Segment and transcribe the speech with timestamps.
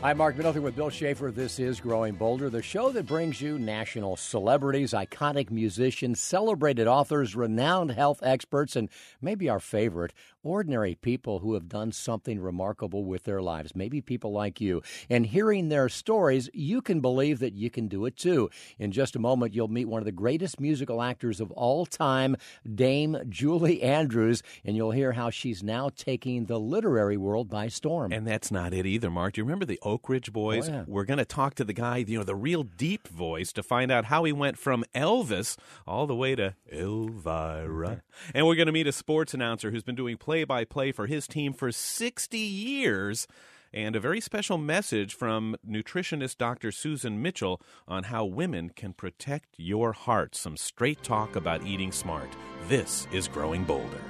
[0.00, 1.32] I'm Mark Middleton with Bill Schaefer.
[1.32, 7.34] This is Growing Bolder, the show that brings you national celebrities, iconic musicians, celebrated authors,
[7.34, 8.90] renowned health experts, and
[9.20, 10.12] maybe our favorite,
[10.42, 13.74] ordinary people who have done something remarkable with their lives.
[13.74, 14.82] Maybe people like you.
[15.10, 18.50] And hearing their stories, you can believe that you can do it too.
[18.78, 22.36] In just a moment, you'll meet one of the greatest musical actors of all time,
[22.74, 28.12] Dame Julie Andrews, and you'll hear how she's now taking the literary world by storm.
[28.12, 29.34] And that's not it either, Mark.
[29.34, 30.68] Do you remember the Oak Ridge oh, Boys?
[30.68, 30.84] Oh, yeah.
[30.86, 33.90] We're going to talk to the guy, you know, the real deep voice to find
[33.90, 38.02] out how he went from Elvis all the way to Elvira.
[38.34, 41.06] And we're going to meet a sports announcer who's been doing play by play for
[41.06, 43.26] his team for 60 years.
[43.72, 46.70] And a very special message from nutritionist Dr.
[46.70, 50.36] Susan Mitchell on how women can protect your heart.
[50.36, 52.28] Some straight talk about eating smart.
[52.68, 54.02] This is Growing Bolder.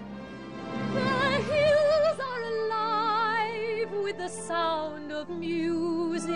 [0.92, 6.32] The hills are alive with the sound of music,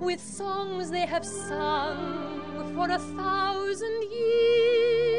[0.00, 5.11] with songs they have sung for a thousand years.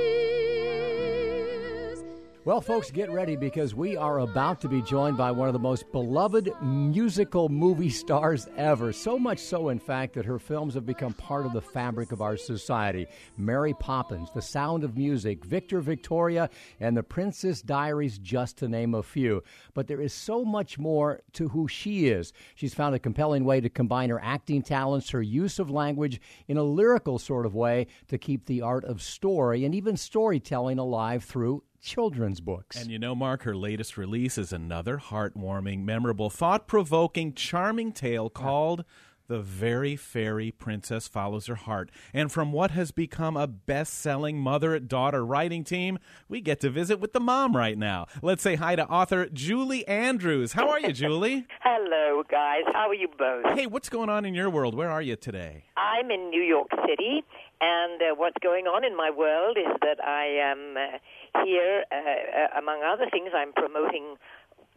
[2.45, 5.59] Well, folks, get ready because we are about to be joined by one of the
[5.59, 8.91] most beloved musical movie stars ever.
[8.91, 12.21] So much so, in fact, that her films have become part of the fabric of
[12.21, 13.08] our society.
[13.38, 16.49] Mary Poppins, The Sound of Music, Victor Victoria,
[16.81, 19.41] and The Princess Diaries, just to name a few.
[19.73, 22.33] But there is so much more to who she is.
[22.55, 26.58] She's found a compelling way to combine her acting talents, her use of language in
[26.58, 31.23] a lyrical sort of way to keep the art of story and even storytelling alive
[31.23, 32.80] through children's books.
[32.80, 38.30] And you know, Mark, her latest release is another heartwarming, memorable, thought provoking, charming tale
[38.30, 38.86] called
[39.28, 41.92] The Very Fairy Princess Follows Her Heart.
[42.14, 46.70] And from what has become a best selling mother daughter writing team, we get to
[46.70, 48.08] visit with the mom right now.
[48.22, 50.54] Let's say hi to author Julie Andrews.
[50.54, 51.45] How are you, Julie?
[51.61, 52.64] Hello, guys.
[52.73, 53.58] How are you both?
[53.58, 54.73] hey, what's going on in your world?
[54.73, 55.65] Where are you today?
[55.77, 57.23] I'm in New York City,
[57.61, 60.98] and uh, what's going on in my world is that I am uh,
[61.45, 64.16] here, uh, uh, among other things, I'm promoting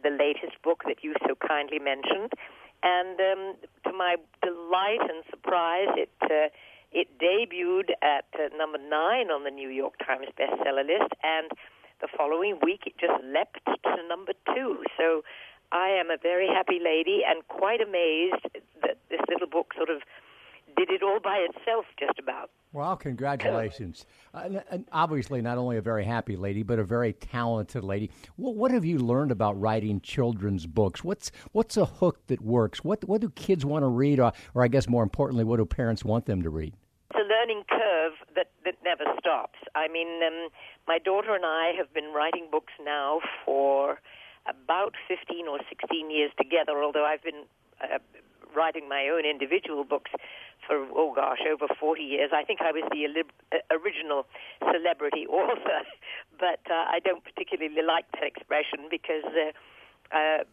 [0.03, 2.33] the latest book that you so kindly mentioned,
[2.83, 6.49] and um, to my delight and surprise, it uh,
[6.91, 11.51] it debuted at uh, number nine on the New York Times bestseller list, and
[12.01, 14.83] the following week it just leapt to number two.
[14.97, 15.23] So
[15.71, 18.45] I am a very happy lady and quite amazed
[18.81, 20.01] that this little book sort of
[20.77, 22.49] did it all by itself, just about.
[22.73, 24.05] Well, congratulations.
[24.33, 28.11] Uh, and- and obviously, not only a very happy lady, but a very talented lady.
[28.35, 31.03] What, what have you learned about writing children's books?
[31.03, 32.83] What's what's a hook that works?
[32.83, 35.65] What what do kids want to read, or, or I guess more importantly, what do
[35.65, 36.73] parents want them to read?
[37.09, 39.57] It's a learning curve that, that never stops.
[39.75, 40.49] I mean, um,
[40.87, 43.99] my daughter and I have been writing books now for
[44.45, 47.43] about 15 or 16 years together, although I've been
[47.81, 47.97] uh,
[48.57, 50.11] writing my own individual books
[50.65, 52.31] for, oh gosh, over 40 years.
[52.33, 54.25] I think I was the uh, original
[54.59, 55.85] celebrity author,
[56.39, 59.53] but uh, I don't particularly like that expression because uh,
[60.15, 60.43] uh,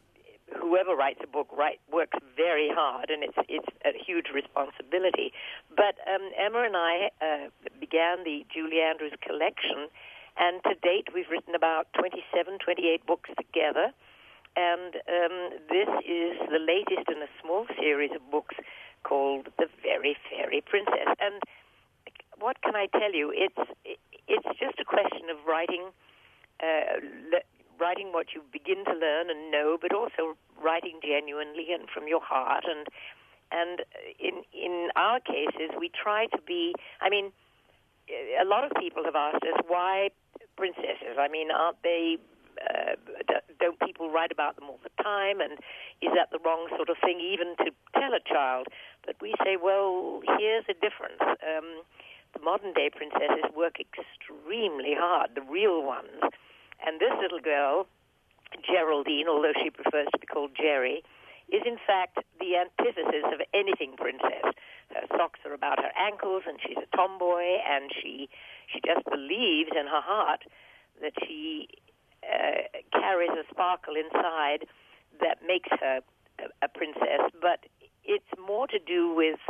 [0.53, 5.33] whoever writes a book write, works very hard, and it's it's a huge responsibility.
[5.75, 7.49] But um, Emma and I uh,
[7.81, 9.89] began the Julie Andrews collection,
[10.37, 13.93] and to date we've written about 27, 28 books together.
[14.57, 15.37] And um,
[15.69, 18.55] this is the latest in a small series of books
[19.03, 21.11] called The Very Fairy Princess.
[21.21, 21.43] And
[22.39, 23.33] what can I tell you?
[23.35, 23.71] It's
[24.27, 25.91] it's just a question of writing,
[26.63, 27.47] uh, le-
[27.79, 32.23] writing what you begin to learn and know, but also writing genuinely and from your
[32.23, 32.65] heart.
[32.65, 32.87] And
[33.51, 33.83] and
[34.19, 36.75] in in our cases, we try to be.
[37.01, 37.33] I mean,
[38.41, 40.11] a lot of people have asked us why
[40.57, 41.19] princesses.
[41.19, 42.19] I mean, aren't they?
[42.61, 42.95] Uh,
[43.61, 45.41] don't people write about them all the time?
[45.41, 45.59] And
[46.03, 48.69] is that the wrong sort of thing, even to tell a child?
[49.07, 51.21] But we say, well, here's the difference.
[51.21, 51.83] Um,
[52.35, 56.21] the modern day princesses work extremely hard, the real ones.
[56.85, 57.87] And this little girl,
[58.61, 61.03] Geraldine, although she prefers to be called Jerry,
[61.53, 64.53] is in fact the antithesis of anything princess.
[64.93, 68.29] Her socks are about her ankles, and she's a tomboy, and she
[68.67, 70.45] she just believes in her heart
[71.03, 71.69] that she
[72.33, 74.67] uh, carries a sparkle inside
[75.21, 76.01] that makes her
[76.39, 77.31] a, a princess.
[77.41, 77.67] But
[78.05, 79.41] it's more to do with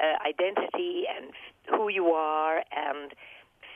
[0.00, 1.32] uh, identity and
[1.68, 3.12] who you are and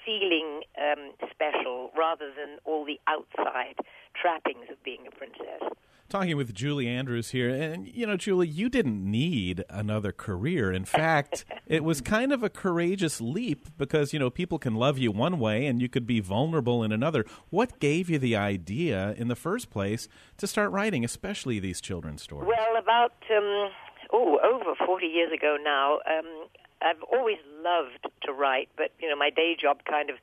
[0.04, 3.74] feeling um, special rather than all the outside
[4.14, 5.62] trappings of being a princess.
[6.08, 7.48] Talking with Julie Andrews here.
[7.48, 10.72] And, you know, Julie, you didn't need another career.
[10.72, 14.98] In fact, it was kind of a courageous leap because, you know, people can love
[14.98, 17.24] you one way and you could be vulnerable in another.
[17.50, 20.08] What gave you the idea in the first place
[20.38, 22.48] to start writing, especially these children's stories?
[22.48, 23.70] Well, about, um,
[24.12, 26.46] oh, over 40 years ago now, um,
[26.82, 30.16] I've always loved to write, but, you know, my day job kind of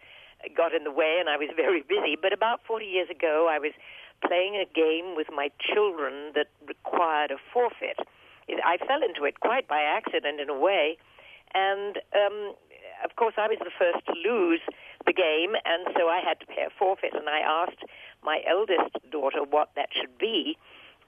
[0.56, 2.18] got in the way and I was very busy.
[2.22, 3.72] But about 40 years ago, I was
[4.28, 8.00] playing a game with my children that required a forfeit.
[8.50, 10.98] I fell into it quite by accident in a way,
[11.54, 12.56] and um,
[13.04, 14.60] of course I was the first to lose
[15.06, 17.14] the game, and so I had to pay a forfeit.
[17.14, 17.84] And I asked
[18.24, 20.58] my eldest daughter what that should be,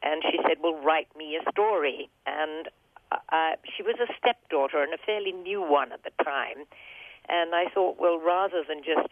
[0.02, 2.70] and she said, "Well, write me a story." And
[3.12, 6.66] uh, she was a stepdaughter and a fairly new one at the time,
[7.30, 9.10] and I thought, well, rather than just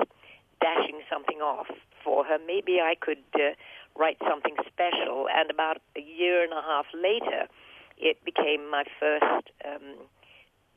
[0.62, 1.68] dashing something off
[2.04, 3.56] for her, maybe I could uh,
[3.98, 5.28] write something special.
[5.34, 7.48] And about a year and a half later,
[7.98, 9.96] it became my first um,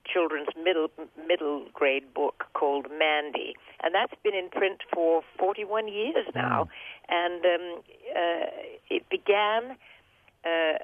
[0.06, 0.88] children's middle
[1.26, 6.68] middle grade book called Mandy, and that's been in print for 41 years now.
[7.08, 7.82] And um,
[8.14, 8.46] uh,
[8.90, 9.76] it began.
[10.44, 10.78] Uh,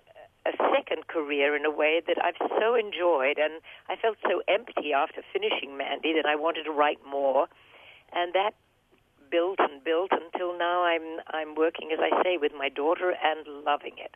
[0.44, 4.93] a second career in a way that I've so enjoyed, and I felt so empty
[4.93, 7.46] after finishing Mandy that I wanted to write more,
[8.12, 8.55] and that
[9.32, 13.64] built and built until now I'm I'm working as I say with my daughter and
[13.64, 14.14] loving it.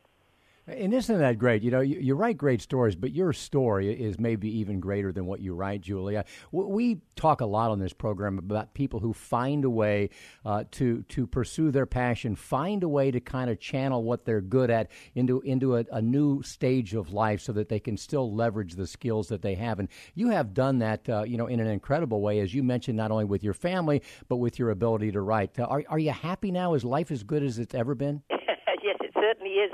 [0.69, 1.63] And isn't that great?
[1.63, 5.25] You know, you, you, write great stories, but your story is maybe even greater than
[5.25, 6.25] what you write, Julia.
[6.51, 10.11] We talk a lot on this program about people who find a way
[10.45, 14.41] uh, to to pursue their passion, find a way to kind of channel what they're
[14.41, 18.35] good at into into a, a, new stage of life, so that they can still
[18.35, 19.79] leverage the skills that they have.
[19.79, 22.97] And you have done that, uh, you know, in an incredible way, as you mentioned,
[22.97, 25.57] not only with your family but with your ability to write.
[25.61, 26.75] Uh, are are you happy now?
[26.75, 28.23] Is life as good as it's ever been?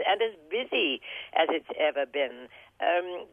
[0.00, 1.00] And as busy
[1.34, 2.48] as it's ever been.
[2.80, 3.26] Um,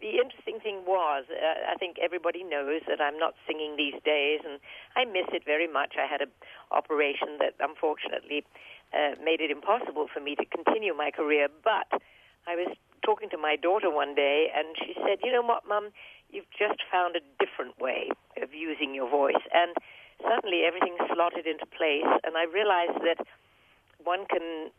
[0.00, 4.40] the interesting thing was, uh, I think everybody knows that I'm not singing these days,
[4.44, 4.60] and
[4.96, 5.94] I miss it very much.
[5.98, 6.32] I had an
[6.70, 8.44] operation that unfortunately
[8.94, 12.00] uh, made it impossible for me to continue my career, but
[12.46, 12.72] I was
[13.04, 15.90] talking to my daughter one day, and she said, "You know what, Mum?
[16.30, 18.10] You've just found a different way
[18.40, 19.74] of using your voice." And
[20.22, 23.26] suddenly everything slotted into place, and I realized that
[24.02, 24.70] one can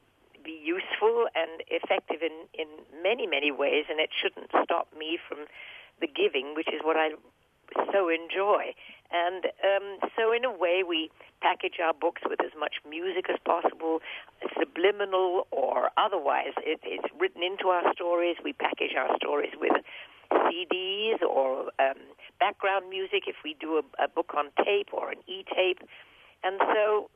[0.43, 2.67] be useful and effective in, in
[3.03, 5.45] many, many ways, and it shouldn't stop me from
[6.01, 7.11] the giving, which is what I
[7.93, 8.73] so enjoy.
[9.11, 11.09] And um, so, in a way, we
[11.41, 13.99] package our books with as much music as possible,
[14.57, 16.53] subliminal or otherwise.
[16.57, 18.37] It, it's written into our stories.
[18.43, 19.73] We package our stories with
[20.31, 21.97] CDs or um,
[22.39, 25.79] background music if we do a, a book on tape or an e tape.
[26.43, 27.09] And so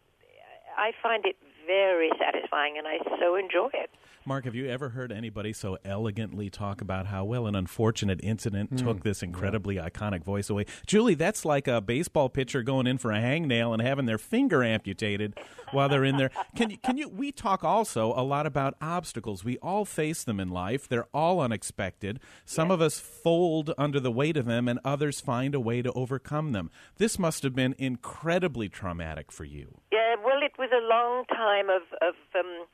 [0.78, 3.90] I find it very satisfying, and I so enjoy it.
[4.26, 8.74] Mark, have you ever heard anybody so elegantly talk about how well an unfortunate incident
[8.74, 8.78] mm.
[8.78, 9.90] took this incredibly yeah.
[9.90, 10.66] iconic voice away?
[10.88, 14.64] Julie, that's like a baseball pitcher going in for a hangnail and having their finger
[14.64, 15.34] amputated
[15.72, 16.32] while they're in there.
[16.56, 16.78] Can you?
[16.78, 17.10] Can you?
[17.10, 19.44] We talk also a lot about obstacles.
[19.44, 20.88] We all face them in life.
[20.88, 22.22] They're all unexpected.
[22.46, 22.74] Some yes.
[22.76, 26.54] of us fold under the weight of them, and others find a way to overcome
[26.54, 26.72] them.
[26.98, 29.80] This must have been incredibly traumatic for you.
[29.92, 32.16] Yeah, well, it was a long time of of.
[32.34, 32.68] Um,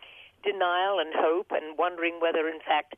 [0.44, 2.96] denial and hope and wondering whether, in fact,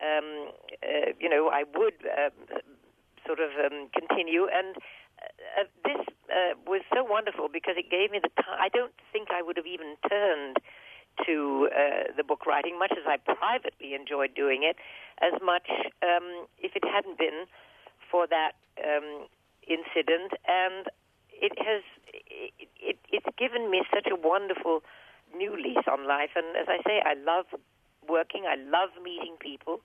[0.00, 0.50] um,
[0.82, 2.30] uh, you know, I would uh,
[3.26, 4.48] sort of um, continue.
[4.48, 4.76] And
[5.58, 8.58] uh, this uh, was so wonderful because it gave me the time.
[8.58, 10.56] I don't think I would have even turned
[11.26, 14.76] to uh, the book writing, much as I privately enjoyed doing it,
[15.20, 15.68] as much
[16.02, 17.44] um, if it hadn't been
[18.10, 19.26] for that um,
[19.66, 20.32] incident.
[20.48, 20.86] And
[21.30, 24.82] it has it, it, it's given me such a wonderful
[25.36, 26.30] new lease on life.
[26.36, 27.46] And as I say, I love
[28.08, 28.44] working.
[28.48, 29.80] I love meeting people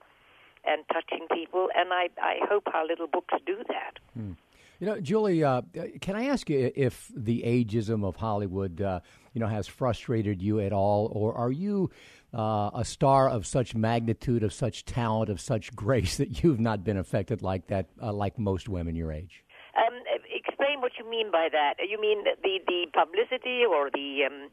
[0.64, 3.98] and touching people, and I, I hope our little books do that.
[4.14, 4.32] Hmm.
[4.80, 5.62] You know, Julie, uh,
[6.00, 9.00] can I ask you if the ageism of Hollywood, uh,
[9.32, 11.90] you know, has frustrated you at all, or are you
[12.34, 16.84] uh, a star of such magnitude, of such talent, of such grace that you've not
[16.84, 19.44] been affected like that, uh, like most women your age?
[19.78, 19.94] Um,
[20.28, 21.74] explain what you mean by that.
[21.88, 24.50] You mean the the publicity or the um,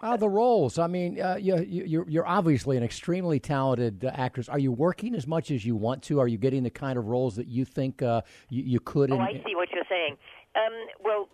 [0.00, 0.78] uh, the roles.
[0.78, 4.48] I mean, uh, you, you're, you're obviously an extremely talented uh, actress.
[4.48, 6.20] Are you working as much as you want to?
[6.20, 9.10] Are you getting the kind of roles that you think uh, you, you, could?
[9.10, 10.16] Oh, I see what you're saying.
[10.54, 10.72] Um,
[11.02, 11.28] well,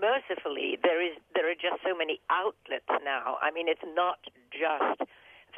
[0.00, 3.36] mercifully, there is there are just so many outlets now.
[3.42, 4.18] I mean, it's not
[4.52, 5.10] just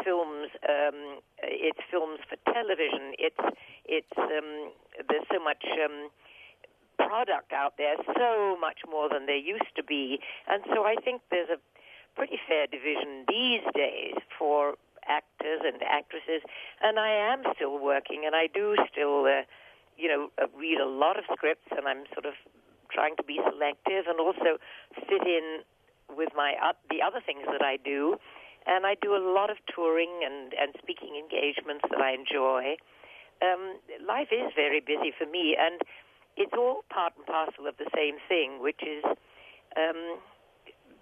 [0.05, 0.51] films.
[0.69, 3.15] Um, it's films for television.
[3.19, 4.73] It's it's um,
[5.09, 5.65] there's so much.
[5.65, 6.11] Um,
[7.09, 11.23] product out there so much more than there used to be and so i think
[11.31, 11.57] there's a
[12.15, 14.75] pretty fair division these days for
[15.09, 16.43] actors and actresses,
[16.83, 19.43] and I am still working, and I do still, uh,
[19.97, 22.35] you know, uh, read a lot of scripts, and I'm sort of
[22.93, 24.59] trying to be selective, and also
[25.09, 25.63] fit in
[26.09, 28.17] with my uh, the other things that I do,
[28.67, 32.77] and I do a lot of touring and and speaking engagements that I enjoy.
[33.41, 35.81] Um, life is very busy for me, and
[36.37, 39.03] it's all part and parcel of the same thing, which is
[39.77, 40.19] um,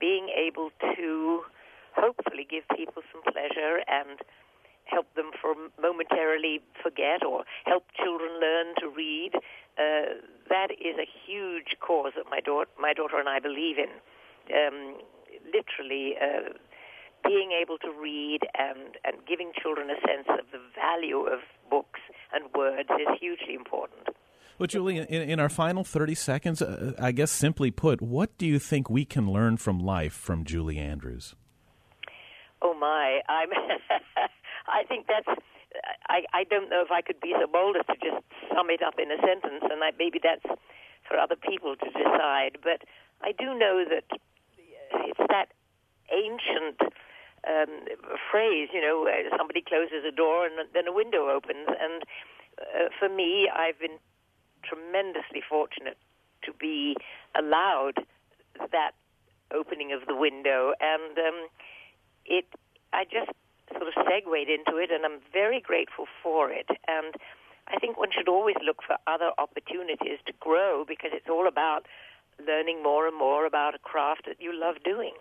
[0.00, 1.42] being able to
[1.96, 4.20] hopefully give people some pleasure and
[4.84, 9.32] help them for momentarily forget or help children learn to read.
[9.76, 10.16] Uh,
[10.48, 13.92] that is a huge cause that my daughter, my daughter and I believe in.
[14.48, 14.96] Um,
[15.52, 16.56] literally, uh,
[17.24, 21.40] being able to read and, and giving children a sense of the value of
[21.70, 22.00] books
[22.32, 24.08] and words is hugely important.
[24.58, 28.46] Well, Julie, in, in our final 30 seconds, uh, I guess simply put, what do
[28.46, 31.36] you think we can learn from life from Julie Andrews?
[32.60, 33.20] Oh, my.
[33.28, 33.50] I'm
[34.68, 35.38] I think that's.
[36.08, 38.82] I, I don't know if I could be so bold as to just sum it
[38.82, 40.42] up in a sentence, and I, maybe that's
[41.06, 42.58] for other people to decide.
[42.62, 42.82] But
[43.22, 44.04] I do know that
[45.06, 45.52] it's that
[46.10, 46.80] ancient
[47.46, 47.84] um,
[48.30, 51.68] phrase, you know, somebody closes a door and then a window opens.
[51.68, 52.02] And
[52.58, 53.98] uh, for me, I've been
[54.68, 55.96] tremendously fortunate
[56.44, 56.96] to be
[57.34, 58.04] allowed
[58.72, 58.92] that
[59.52, 61.48] opening of the window, and um,
[62.26, 62.44] it.
[62.92, 63.30] I just
[63.72, 66.68] sort of segued into it, and I'm very grateful for it.
[66.86, 67.14] And
[67.68, 71.86] I think one should always look for other opportunities to grow because it's all about
[72.44, 75.12] learning more and more about a craft that you love doing.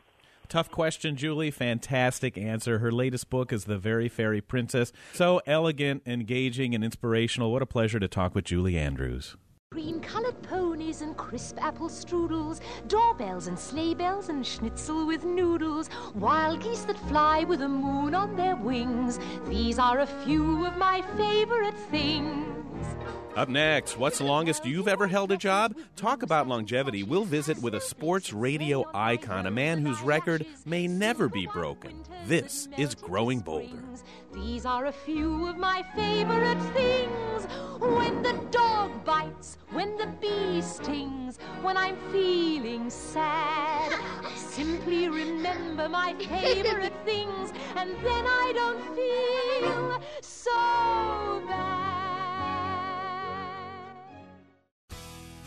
[0.49, 1.51] Tough question, Julie.
[1.51, 2.79] Fantastic answer.
[2.79, 4.93] Her latest book is The Very Fairy Princess.
[5.13, 7.51] So elegant, engaging, and inspirational.
[7.51, 9.35] What a pleasure to talk with Julie Andrews.
[9.73, 15.89] Green colored ponies and crisp apple strudels, doorbells and sleigh bells and schnitzel with noodles,
[16.15, 19.19] wild geese that fly with the moon on their wings.
[19.49, 22.66] These are a few of my favorite things.
[23.35, 25.75] Up next, what's the longest you've ever held a job?
[25.95, 27.03] Talk about longevity.
[27.03, 32.01] We'll visit with a sports radio icon, a man whose record may never be broken.
[32.25, 33.83] This is Growing Bolder.
[34.33, 37.45] These are a few of my favorite things.
[37.79, 43.93] When the dog bites, when the bee stings, when I'm feeling sad,
[44.23, 51.96] I simply remember my favorite things, and then I don't feel so bad.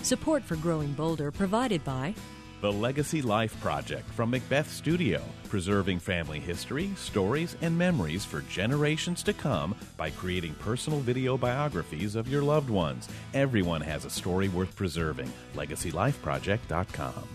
[0.02, 2.14] Support for Growing Bolder provided by
[2.62, 9.23] The Legacy Life Project from Macbeth Studio, preserving family history, stories, and memories for generations
[9.25, 13.09] to come by creating personal video biographies of your loved ones.
[13.35, 15.30] Everyone has a story worth preserving.
[15.54, 17.28] LegacyLifeProject.com.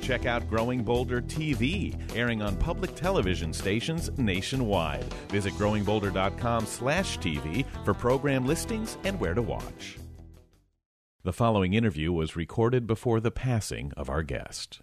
[0.00, 5.04] Check out Growing Bolder TV, airing on public television stations nationwide.
[5.30, 9.98] Visit growingbolder.com slash TV for program listings and where to watch.
[11.24, 14.80] The following interview was recorded before the passing of our guest.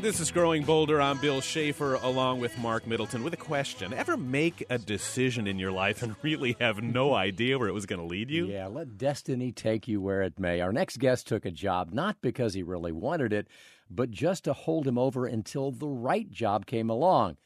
[0.00, 1.02] This is Growing Bolder.
[1.02, 3.92] I'm Bill Schaefer along with Mark Middleton with a question.
[3.92, 7.84] Ever make a decision in your life and really have no idea where it was
[7.84, 8.46] going to lead you?
[8.46, 10.60] Yeah, let destiny take you where it may.
[10.60, 13.48] Our next guest took a job not because he really wanted it,
[13.90, 17.38] but just to hold him over until the right job came along.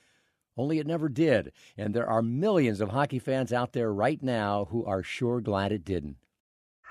[0.56, 1.52] Only it never did.
[1.78, 5.72] And there are millions of hockey fans out there right now who are sure glad
[5.72, 6.16] it didn't.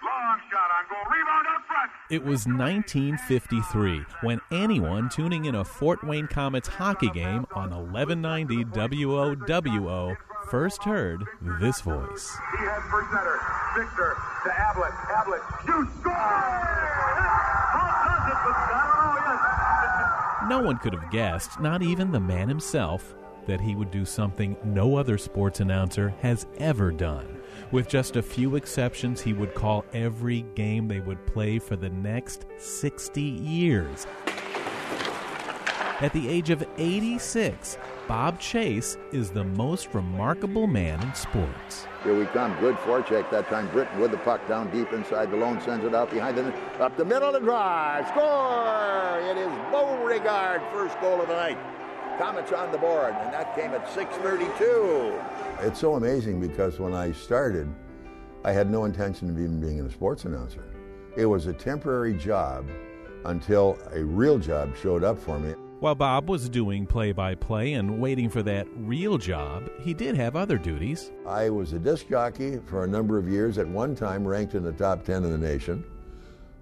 [0.03, 0.97] Long shot on goal.
[1.11, 1.91] Rebound up front.
[2.09, 8.65] It was 1953 when anyone tuning in a Fort Wayne Komets hockey game on 1190
[8.65, 10.17] WOWO
[10.49, 11.23] first heard
[11.59, 12.35] this voice.
[12.51, 13.39] He heads for center.
[13.77, 14.91] Victor to Ablett.
[15.15, 15.99] Ablett shoots.
[16.01, 16.11] Score!
[17.71, 20.49] How does it, but I don't know yet.
[20.49, 23.15] No one could have guessed, not even the man himself,
[23.47, 27.41] that he would do something no other sports announcer has ever done.
[27.71, 31.89] With just a few exceptions, he would call every game they would play for the
[31.89, 34.07] next 60 years.
[36.01, 41.85] At the age of 86, Bob Chase is the most remarkable man in sports.
[42.03, 42.59] Here we come.
[42.59, 43.69] Good forecheck that time.
[43.69, 46.53] Britton with the puck down deep inside the lone, sends it out behind the.
[46.83, 48.07] Up the middle and drive.
[48.07, 49.19] Score!
[49.29, 51.57] It is Beauregard, first goal of the night.
[52.21, 55.19] Komets on the board, and that came at 6:32.
[55.61, 57.67] It's so amazing because when I started,
[58.45, 60.63] I had no intention of even being a sports announcer.
[61.17, 62.67] It was a temporary job
[63.25, 65.55] until a real job showed up for me.
[65.79, 70.15] While Bob was doing play by play and waiting for that real job, he did
[70.15, 71.11] have other duties.
[71.25, 74.61] I was a disc jockey for a number of years, at one time ranked in
[74.61, 75.83] the top 10 in the nation.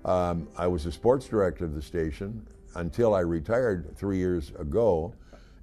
[0.06, 5.14] Um, I was the sports director of the station until I retired three years ago,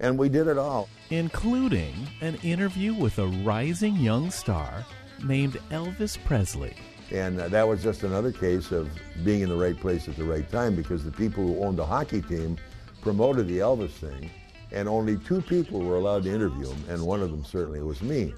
[0.01, 0.89] and we did it all.
[1.11, 4.85] including an interview with a rising young star
[5.25, 6.75] named Elvis Presley.
[7.13, 8.91] And uh, that was just another case of
[9.25, 11.87] being in the right place at the right time because the people who owned the
[11.87, 12.57] hockey team
[13.01, 14.29] promoted the Elvis thing,
[14.73, 18.03] and only two people were allowed to interview him, and one of them certainly was
[18.03, 18.35] me.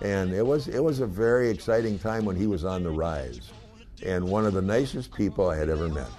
[0.00, 3.50] And it was it was a very exciting time when he was on the rise,
[4.04, 6.10] and one of the nicest people I had ever met.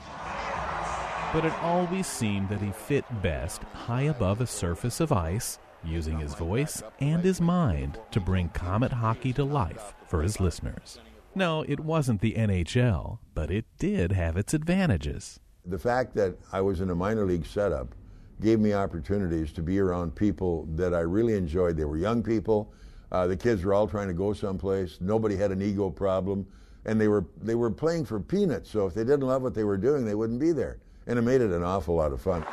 [1.33, 6.19] But it always seemed that he fit best high above a surface of ice, using
[6.19, 10.99] his voice and his mind to bring Komet hockey to life for his listeners.
[11.33, 15.39] No, it wasn't the NHL, but it did have its advantages.
[15.65, 17.95] The fact that I was in a minor league setup
[18.39, 21.77] gave me opportunities to be around people that I really enjoyed.
[21.77, 22.71] They were young people.
[23.11, 24.99] Uh, the kids were all trying to go someplace.
[25.01, 26.45] Nobody had an ego problem,
[26.85, 28.69] and they were they were playing for peanuts.
[28.69, 31.21] So if they didn't love what they were doing, they wouldn't be there, and it
[31.21, 32.45] made it an awful lot of fun.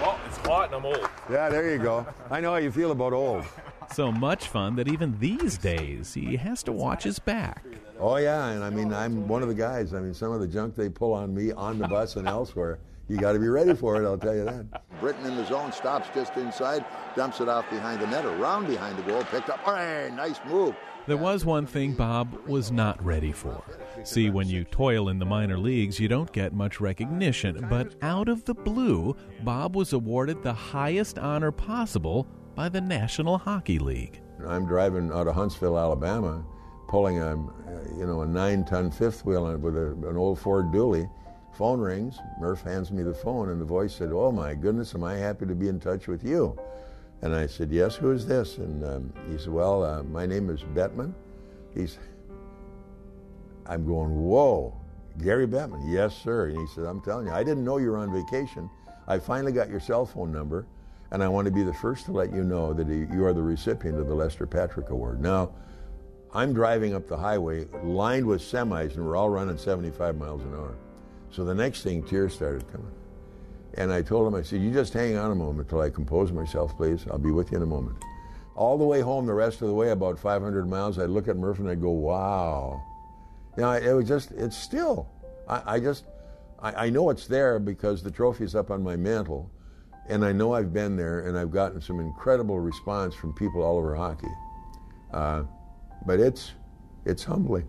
[0.00, 1.08] Well, it's hot and I'm old.
[1.30, 2.06] Yeah, there you go.
[2.30, 3.44] I know how you feel about old.
[3.92, 7.64] So much fun that even these days he has to watch his back.
[8.00, 9.94] Oh yeah, and I mean I'm one of the guys.
[9.94, 12.78] I mean some of the junk they pull on me on the bus and elsewhere.
[13.12, 14.06] You got to be ready for it.
[14.06, 14.88] I'll tell you that.
[15.00, 16.82] Britain in the zone, stops just inside,
[17.14, 19.60] dumps it off behind the net, around behind the goal, picked up.
[19.66, 20.74] Hey, nice move.
[21.06, 23.62] There was one thing Bob was not ready for.
[24.02, 28.30] See, when you toil in the minor leagues, you don't get much recognition, but out
[28.30, 34.22] of the blue, Bob was awarded the highest honor possible by the National Hockey League.
[34.46, 36.42] I'm driving out of Huntsville, Alabama,
[36.88, 37.36] pulling a
[37.98, 41.10] you know a nine-ton fifth wheel on- with a, an old Ford Dually.
[41.52, 42.18] Phone rings.
[42.40, 45.46] Murph hands me the phone, and the voice said, "Oh my goodness, am I happy
[45.46, 46.58] to be in touch with you?"
[47.20, 47.94] And I said, "Yes.
[47.96, 51.12] Who is this?" And um, he said, "Well, uh, my name is Bettman."
[51.74, 51.98] He's.
[53.66, 54.74] I'm going, "Whoa,
[55.22, 56.46] Gary Bettman." Yes, sir.
[56.48, 58.70] And he said, "I'm telling you, I didn't know you were on vacation.
[59.06, 60.66] I finally got your cell phone number."
[61.10, 63.42] And I want to be the first to let you know that you are the
[63.42, 65.20] recipient of the Lester Patrick Award.
[65.20, 65.50] Now,
[66.32, 70.54] I'm driving up the highway lined with semis, and we're all running 75 miles an
[70.54, 70.74] hour.
[71.32, 72.92] So the next thing, tears started coming.
[73.74, 76.30] And I told him, I said, You just hang on a moment till I compose
[76.30, 77.06] myself, please.
[77.10, 77.96] I'll be with you in a moment.
[78.54, 81.36] All the way home, the rest of the way, about 500 miles, I'd look at
[81.36, 82.82] Murph and I'd go, Wow.
[83.56, 85.08] You know, it was just, it's still.
[85.48, 86.04] I, I just,
[86.58, 89.50] I, I know it's there because the trophy's up on my mantle.
[90.08, 93.78] And I know I've been there and I've gotten some incredible response from people all
[93.78, 94.32] over hockey.
[95.12, 95.44] Uh,
[96.06, 96.52] but it's,
[97.04, 97.68] it's humbling.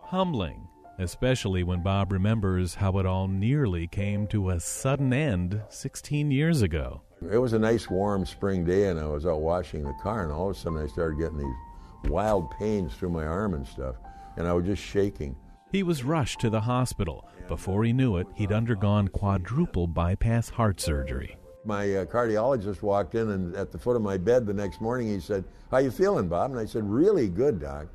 [0.00, 0.66] Humbling,
[0.98, 6.62] especially when Bob remembers how it all nearly came to a sudden end 16 years
[6.62, 7.02] ago.
[7.30, 10.32] It was a nice warm spring day, and I was out washing the car, and
[10.32, 13.96] all of a sudden I started getting these wild pains through my arm and stuff,
[14.36, 15.36] and I was just shaking.
[15.70, 17.28] He was rushed to the hospital.
[17.48, 21.36] Before he knew it, he'd undergone quadruple bypass heart surgery.
[21.64, 25.08] My uh, cardiologist walked in, and at the foot of my bed the next morning,
[25.08, 27.86] he said, "How you feeling, Bob?" And I said, "Really good, doc."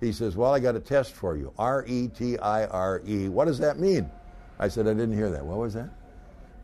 [0.00, 1.52] He says, "Well, I got a test for you.
[1.58, 3.28] R E T I R E.
[3.28, 4.10] What does that mean?"
[4.58, 5.44] I said, "I didn't hear that.
[5.44, 5.90] What was that?"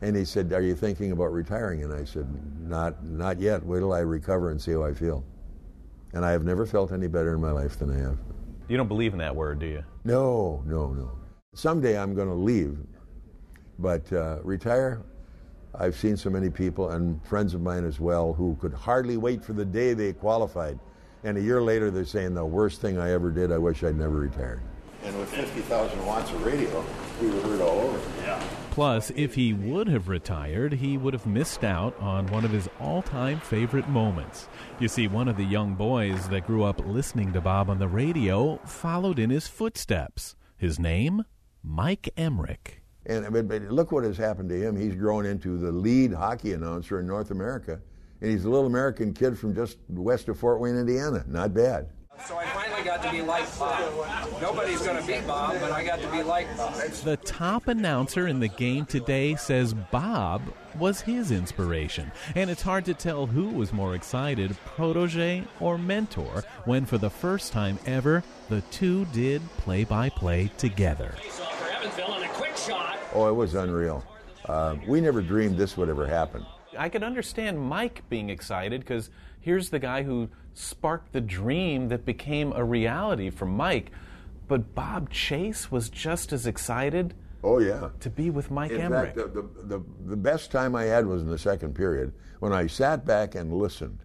[0.00, 2.26] And he said, "Are you thinking about retiring?" And I said,
[2.60, 3.64] "Not, not yet.
[3.64, 5.24] Wait till I recover and see how I feel."
[6.12, 8.18] And I have never felt any better in my life than I have.
[8.68, 9.82] You don't believe in that word, do you?
[10.04, 11.10] No, no, no.
[11.54, 12.78] Someday I'm going to leave,
[13.78, 15.02] but uh, retire.
[15.74, 19.42] I've seen so many people and friends of mine as well who could hardly wait
[19.42, 20.78] for the day they qualified,
[21.24, 23.52] and a year later they're saying the worst thing I ever did.
[23.52, 24.60] I wish I'd never retired.
[25.04, 26.84] And with 50,000 watts of radio,
[27.20, 28.00] we were heard all over.
[28.20, 28.42] Yeah.
[28.70, 32.68] Plus, if he would have retired, he would have missed out on one of his
[32.80, 34.48] all time favorite moments.
[34.78, 37.88] You see, one of the young boys that grew up listening to Bob on the
[37.88, 40.36] radio followed in his footsteps.
[40.56, 41.24] His name?
[41.62, 42.80] Mike Emrick.
[43.04, 44.76] And but, but look what has happened to him.
[44.76, 47.80] He's grown into the lead hockey announcer in North America,
[48.22, 51.24] and he's a little American kid from just west of Fort Wayne, Indiana.
[51.26, 51.88] Not bad.
[52.24, 54.40] So I finally got to be like Bob.
[54.40, 56.74] Nobody's going to beat Bob, but I got to be like Bob.
[56.74, 60.42] The top announcer in the game today says Bob
[60.78, 62.12] was his inspiration.
[62.36, 67.10] And it's hard to tell who was more excited, protege or mentor, when for the
[67.10, 71.12] first time ever, the two did play by play together.
[71.18, 73.00] For Evansville and a quick shot.
[73.14, 74.04] Oh, it was unreal.
[74.44, 76.46] Uh, we never dreamed this would ever happen.
[76.76, 82.04] I could understand Mike being excited because here's the guy who sparked the dream that
[82.04, 83.90] became a reality for Mike.
[84.48, 87.90] But Bob Chase was just as excited Oh yeah.
[88.00, 89.14] to be with Mike In Emrick.
[89.14, 89.42] fact, the, the,
[89.78, 93.34] the, the best time I had was in the second period when I sat back
[93.34, 93.98] and listened,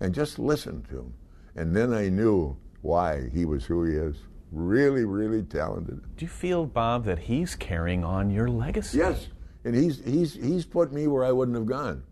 [0.00, 1.14] and just listened to him,
[1.56, 4.16] and then I knew why he was who he is.
[4.50, 6.02] really, really talented.
[6.16, 8.98] Do you feel, Bob, that he's carrying on your legacy?
[8.98, 9.28] Yes,
[9.64, 12.02] and he's he's he's put me where I wouldn't have gone.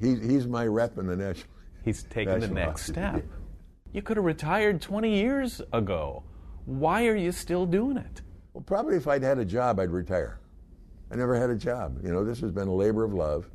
[0.00, 1.48] He's he's my rep in the national.
[1.84, 3.24] He's taking the next step.
[3.92, 6.24] You could have retired 20 years ago.
[6.64, 8.22] Why are you still doing it?
[8.52, 10.40] Well, probably if I'd had a job, I'd retire.
[11.10, 12.00] I never had a job.
[12.02, 13.48] You know, this has been a labor of love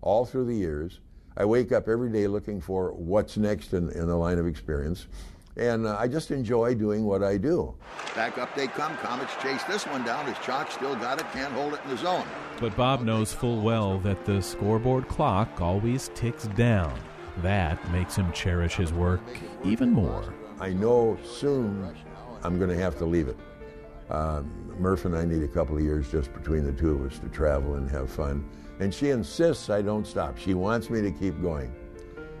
[0.00, 1.00] all through the years.
[1.36, 5.06] I wake up every day looking for what's next in, in the line of experience.
[5.56, 7.74] And uh, I just enjoy doing what I do.
[8.14, 8.96] Back up they come.
[8.96, 11.96] Komets chase this one down as Chalk still got it, can't hold it in the
[11.96, 12.26] zone.
[12.60, 16.98] But Bob knows full well that the scoreboard clock always ticks down.
[17.38, 19.22] That makes him cherish his work
[19.64, 20.32] even more.
[20.60, 21.94] I know soon
[22.42, 23.36] I'm going to have to leave it.
[24.10, 27.18] Um, Murph and I need a couple of years just between the two of us
[27.20, 28.48] to travel and have fun.
[28.80, 30.36] And she insists I don't stop.
[30.36, 31.74] She wants me to keep going.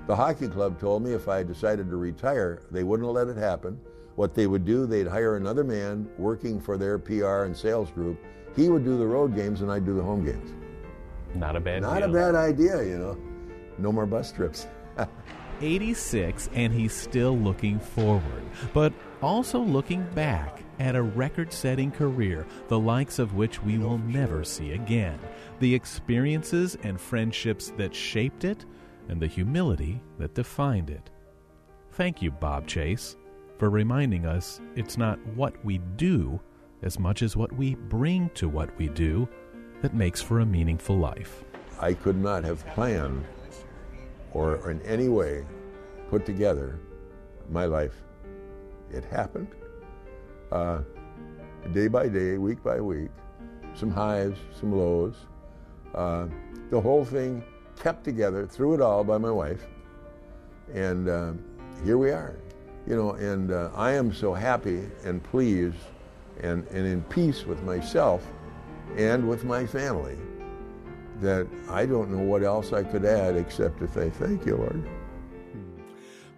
[0.06, 3.80] The hockey club told me if I decided to retire, they wouldn't let it happen.
[4.16, 8.18] What they would do, they'd hire another man working for their PR and sales group.
[8.54, 10.52] He would do the road games and I'd do the home games.
[11.34, 12.10] Not a bad Not deal.
[12.10, 13.16] a bad idea, you know.
[13.78, 14.66] No more bus trips.
[15.60, 22.46] 86, and he's still looking forward, but also looking back at a record setting career,
[22.68, 25.18] the likes of which we will never see again.
[25.60, 28.64] The experiences and friendships that shaped it,
[29.08, 31.10] and the humility that defined it.
[31.92, 33.16] Thank you, Bob Chase,
[33.58, 36.40] for reminding us it's not what we do
[36.82, 39.28] as much as what we bring to what we do
[39.80, 41.44] that makes for a meaningful life.
[41.80, 43.24] I could not have planned
[44.32, 45.44] or in any way
[46.10, 46.78] put together
[47.50, 47.94] my life.
[48.90, 49.48] It happened
[50.52, 50.80] uh,
[51.72, 53.10] day by day, week by week,
[53.74, 55.14] some highs, some lows.
[55.94, 56.26] Uh,
[56.70, 57.42] the whole thing
[57.78, 59.66] kept together through it all by my wife.
[60.72, 61.32] And uh,
[61.84, 62.36] here we are.
[62.86, 65.76] You know, and uh, I am so happy and pleased
[66.42, 68.26] and, and in peace with myself
[68.96, 70.16] and with my family
[71.20, 74.88] that I don't know what else I could add except to say thank you, Lord.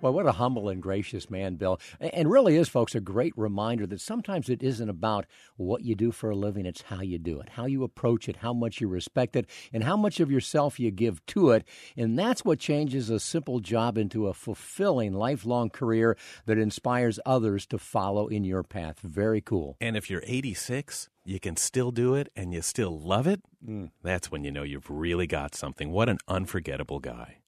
[0.06, 1.80] Well, what a humble and gracious man, Bill.
[1.98, 6.12] And really is, folks, a great reminder that sometimes it isn't about what you do
[6.12, 8.86] for a living, it's how you do it, how you approach it, how much you
[8.86, 11.66] respect it, and how much of yourself you give to it.
[11.96, 17.66] And that's what changes a simple job into a fulfilling lifelong career that inspires others
[17.66, 19.00] to follow in your path.
[19.00, 19.76] Very cool.
[19.80, 23.86] And if you're 86, you can still do it and you still love it, hmm.
[24.04, 25.90] that's when you know you've really got something.
[25.90, 27.38] What an unforgettable guy.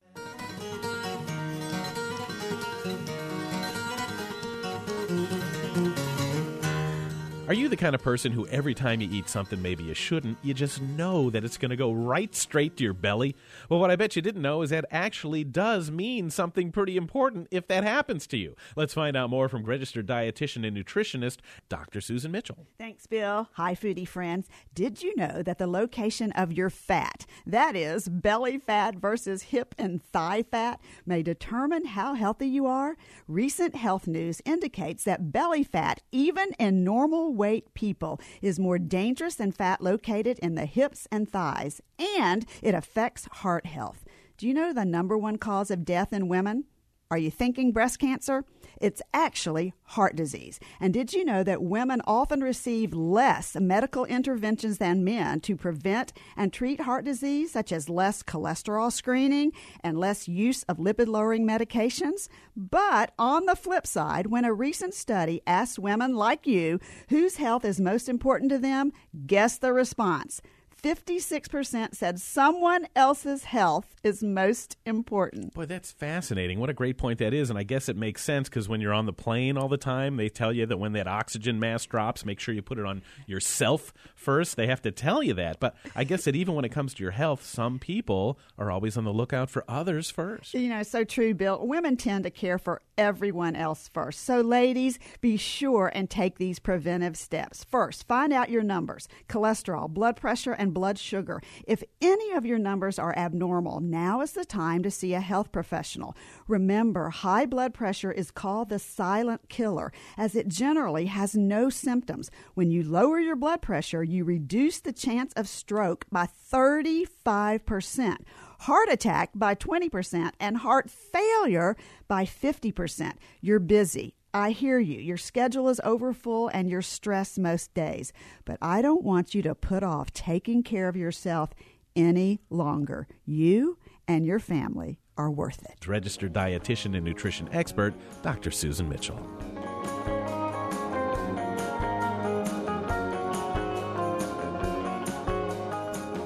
[7.48, 10.36] Are you the kind of person who every time you eat something maybe you shouldn't,
[10.42, 13.34] you just know that it's going to go right straight to your belly?
[13.70, 17.48] Well, what I bet you didn't know is that actually does mean something pretty important
[17.50, 18.54] if that happens to you.
[18.76, 21.38] Let's find out more from registered dietitian and nutritionist
[21.70, 22.02] Dr.
[22.02, 22.66] Susan Mitchell.
[22.76, 23.48] Thanks, Bill.
[23.54, 24.46] Hi, foodie friends.
[24.74, 29.74] Did you know that the location of your fat, that is, belly fat versus hip
[29.78, 32.98] and thigh fat, may determine how healthy you are?
[33.26, 39.36] Recent health news indicates that belly fat, even in normal weight people, is more dangerous
[39.36, 44.04] than fat located in the hips and thighs, and it affects heart health.
[44.36, 46.64] Do you know the number one cause of death in women?
[47.10, 48.44] Are you thinking breast cancer?
[48.82, 50.60] It's actually heart disease.
[50.78, 56.12] And did you know that women often receive less medical interventions than men to prevent
[56.36, 61.46] and treat heart disease, such as less cholesterol screening and less use of lipid lowering
[61.46, 62.28] medications?
[62.54, 67.64] But on the flip side, when a recent study asked women like you whose health
[67.64, 68.92] is most important to them,
[69.26, 70.42] guess the response.
[70.82, 75.52] 56% said someone else's health is most important.
[75.54, 76.60] Boy, that's fascinating.
[76.60, 77.50] What a great point that is.
[77.50, 80.16] And I guess it makes sense because when you're on the plane all the time,
[80.16, 83.02] they tell you that when that oxygen mask drops, make sure you put it on
[83.26, 84.56] yourself first.
[84.56, 85.58] They have to tell you that.
[85.58, 88.96] But I guess that even when it comes to your health, some people are always
[88.96, 90.54] on the lookout for others first.
[90.54, 91.66] You know, so true, Bill.
[91.66, 94.24] Women tend to care for everyone else first.
[94.24, 97.64] So, ladies, be sure and take these preventive steps.
[97.64, 101.40] First, find out your numbers cholesterol, blood pressure, and blood sugar.
[101.66, 105.52] If any of your numbers are abnormal, now is the time to see a health
[105.52, 106.16] professional.
[106.46, 112.30] Remember, high blood pressure is called the silent killer, as it generally has no symptoms.
[112.54, 118.16] When you lower your blood pressure, you reduce the chance of stroke by 35%.
[118.60, 121.76] Heart attack by 20% and heart failure
[122.08, 123.12] by 50%.
[123.40, 124.17] You're busy.
[124.34, 125.00] I hear you.
[125.00, 128.12] Your schedule is overfull and you're stressed most days,
[128.44, 131.50] but I don't want you to put off taking care of yourself
[131.96, 133.08] any longer.
[133.24, 135.86] You and your family are worth it.
[135.86, 138.50] Registered dietitian and nutrition expert, Dr.
[138.50, 139.18] Susan Mitchell.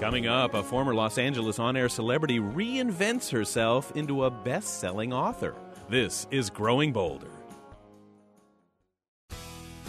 [0.01, 5.13] Coming up, a former Los Angeles on air celebrity reinvents herself into a best selling
[5.13, 5.55] author.
[5.89, 7.32] This is Growing Bolder.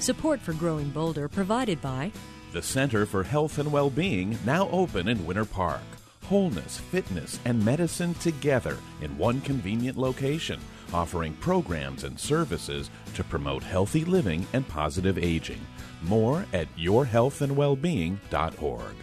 [0.03, 2.11] Support for Growing Bolder provided by
[2.51, 5.79] The Center for Health and Well-Being, now open in Winter Park.
[6.23, 10.59] Wholeness, fitness, and medicine together in one convenient location,
[10.93, 15.61] offering programs and services to promote healthy living and positive aging.
[16.01, 18.95] More at yourhealthandwellbeing.org.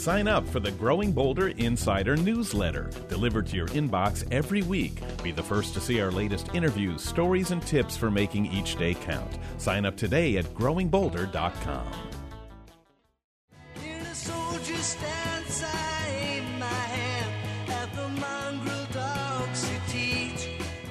[0.00, 4.98] Sign up for the Growing Bolder Insider newsletter, delivered to your inbox every week.
[5.22, 8.94] Be the first to see our latest interviews, stories, and tips for making each day
[8.94, 9.30] count.
[9.58, 11.86] Sign up today at growingbolder.com.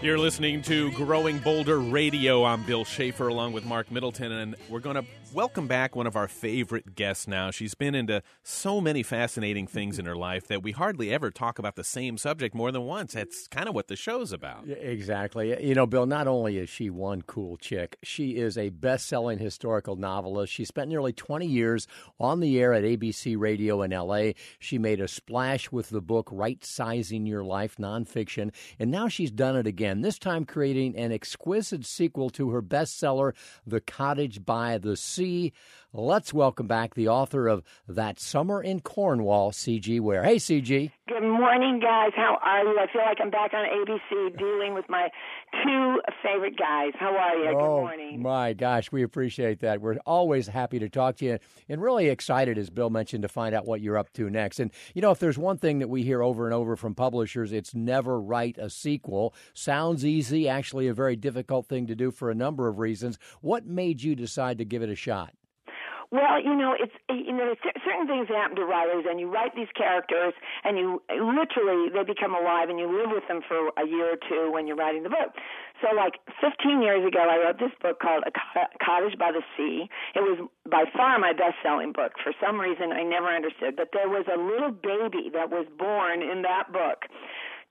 [0.03, 2.45] You're listening to Growing Bolder Radio.
[2.45, 6.15] I'm Bill Schaefer along with Mark Middleton, and we're going to welcome back one of
[6.15, 7.51] our favorite guests now.
[7.51, 11.59] She's been into so many fascinating things in her life that we hardly ever talk
[11.59, 13.13] about the same subject more than once.
[13.13, 14.67] That's kind of what the show's about.
[14.67, 15.63] Exactly.
[15.65, 19.37] You know, Bill, not only is she one cool chick, she is a best selling
[19.37, 20.51] historical novelist.
[20.51, 21.87] She spent nearly 20 years
[22.19, 24.31] on the air at ABC Radio in LA.
[24.57, 29.31] She made a splash with the book Right Sizing Your Life nonfiction, and now she's
[29.31, 33.33] done it again this time creating an exquisite sequel to her bestseller,
[33.67, 35.18] The Cottage by the Sea.
[35.91, 40.23] Let's welcome back the author of That Summer in Cornwall, Ciji Ware.
[40.23, 42.11] Hey, Ciji Good morning, guys.
[42.15, 42.79] How are you?
[42.79, 45.09] I feel like I'm back on ABC dealing with my
[45.63, 46.91] two favorite guys.
[46.99, 47.49] How are you?
[47.49, 48.21] Oh, Good morning.
[48.21, 49.81] My gosh, we appreciate that.
[49.81, 53.55] We're always happy to talk to you and really excited, as Bill mentioned, to find
[53.55, 54.59] out what you're up to next.
[54.59, 57.51] And, you know, if there's one thing that we hear over and over from publishers,
[57.51, 59.33] it's never write a sequel.
[59.53, 63.17] Sounds easy, actually, a very difficult thing to do for a number of reasons.
[63.41, 65.33] What made you decide to give it a shot?
[66.11, 67.53] Well, you know, it's you know
[67.85, 72.33] certain things happen to writers, and you write these characters, and you literally they become
[72.33, 75.13] alive, and you live with them for a year or two when you're writing the
[75.13, 75.37] book.
[75.85, 78.33] So, like 15 years ago, I wrote this book called A
[78.83, 79.85] Cottage by the Sea.
[80.15, 82.17] It was by far my best-selling book.
[82.23, 86.23] For some reason, I never understood, but there was a little baby that was born
[86.25, 87.05] in that book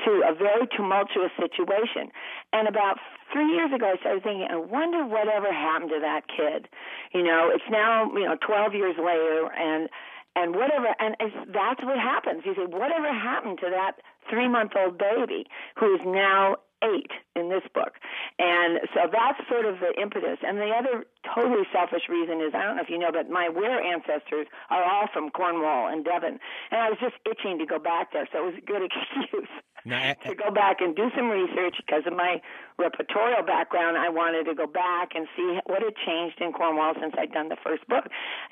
[0.05, 2.11] to a very tumultuous situation.
[2.53, 2.99] And about
[3.33, 6.69] three years ago, I started thinking, I wonder whatever happened to that kid.
[7.13, 9.89] You know, it's now you know 12 years later, and
[10.37, 12.43] and whatever, and it's, that's what happens.
[12.45, 13.99] You say, whatever happened to that
[14.31, 17.99] three-month-old baby who is now eight in this book.
[18.38, 20.38] And so that's sort of the impetus.
[20.43, 23.49] And the other totally selfish reason is I don't know if you know, but my
[23.49, 26.38] Ware ancestors are all from Cornwall and Devon.
[26.71, 29.51] And I was just itching to go back there, so it was a good excuse.
[29.85, 32.43] Now, to go back and do some research because of my
[32.79, 33.99] repertorial background.
[33.99, 37.49] I wanted to go back and see what had changed in Cornwall since I'd done
[37.49, 38.07] the first book,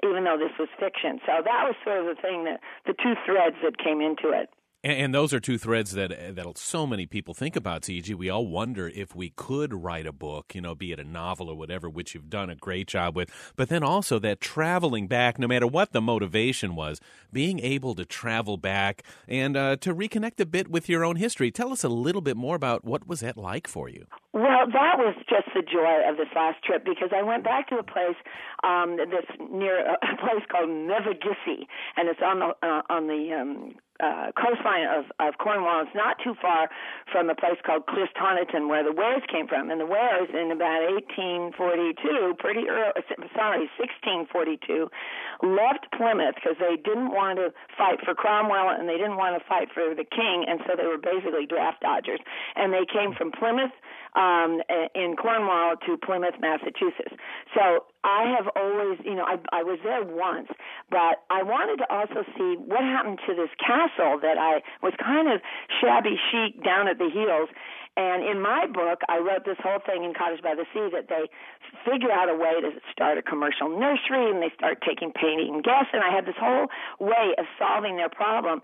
[0.05, 1.21] even though this was fiction.
[1.27, 4.51] So that was sort of the thing that the two threads that came into it.
[4.87, 7.83] And, and, those are two threads that that so many people think about.
[7.83, 11.05] Ciji, we all wonder if we could write a book, you know, be it a
[11.05, 13.29] novel or whatever, which you've done a great job with.
[13.57, 17.01] But then also that traveling back, no matter what the motivation was,
[17.33, 21.51] being able to travel back and uh, to reconnect a bit with your own history.
[21.51, 24.07] Tell us a little bit more about what was that like for you.
[24.33, 27.79] Well, that was just the joy of this last trip because I went back to
[27.79, 28.14] a place
[28.62, 33.75] um, that's near a place called Mevagissey, and it's on the uh, on the um,
[34.01, 35.83] uh, coastline of, of Cornwall.
[35.83, 36.69] It's not too far
[37.13, 39.71] from a place called Clistonnerton, where the Wares came from.
[39.71, 40.85] And the Wares, in about
[41.17, 42.93] 1842, pretty early,
[43.35, 44.89] sorry, 1642,
[45.43, 49.43] left Plymouth because they didn't want to fight for Cromwell and they didn't want to
[49.49, 52.21] fight for the king, and so they were basically draft dodgers.
[52.55, 53.75] And they came from Plymouth
[54.16, 54.61] um,
[54.94, 57.12] in Cornwall to Plymouth, Massachusetts.
[57.55, 60.48] So I have always, you know, I, I was there once,
[60.90, 65.29] but I wanted to also see what happened to this castle that I was kind
[65.29, 65.40] of
[65.81, 67.52] shabby chic down at the heels.
[67.96, 71.09] And in my book, I wrote this whole thing in Cottage by the Sea that
[71.09, 71.29] they
[71.85, 75.92] figure out a way to start a commercial nursery and they start taking paying guests.
[75.92, 76.68] And I had this whole
[77.00, 78.61] way of solving their problem.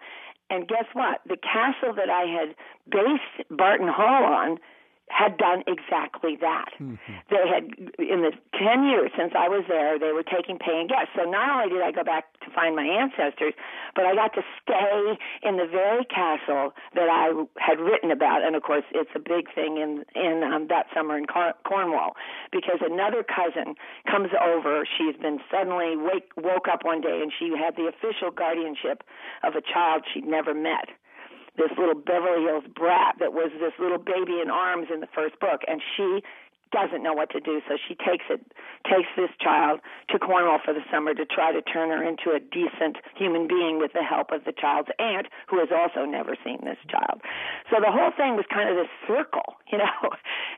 [0.50, 1.20] And guess what?
[1.24, 4.58] The castle that I had based Barton Hall on
[5.08, 6.72] had done exactly that.
[6.80, 7.14] Mm-hmm.
[7.30, 7.64] They had,
[7.98, 11.12] in the 10 years since I was there, they were taking paying guests.
[11.14, 13.52] So not only did I go back to find my ancestors,
[13.94, 18.42] but I got to stay in the very castle that I had written about.
[18.42, 22.16] And of course, it's a big thing in, in um, that summer in Cornwall
[22.50, 23.74] because another cousin
[24.10, 24.86] comes over.
[24.86, 29.04] She's been suddenly wake, woke up one day and she had the official guardianship
[29.42, 30.88] of a child she'd never met
[31.56, 35.38] this little Beverly Hills brat that was this little baby in arms in the first
[35.40, 36.22] book, and she
[36.72, 38.40] doesn't know what to do, so she takes it
[38.88, 42.40] takes this child to Cornwall for the summer to try to turn her into a
[42.40, 46.58] decent human being with the help of the child's aunt, who has also never seen
[46.64, 47.20] this child.
[47.70, 50.02] So the whole thing was kind of this circle, you know.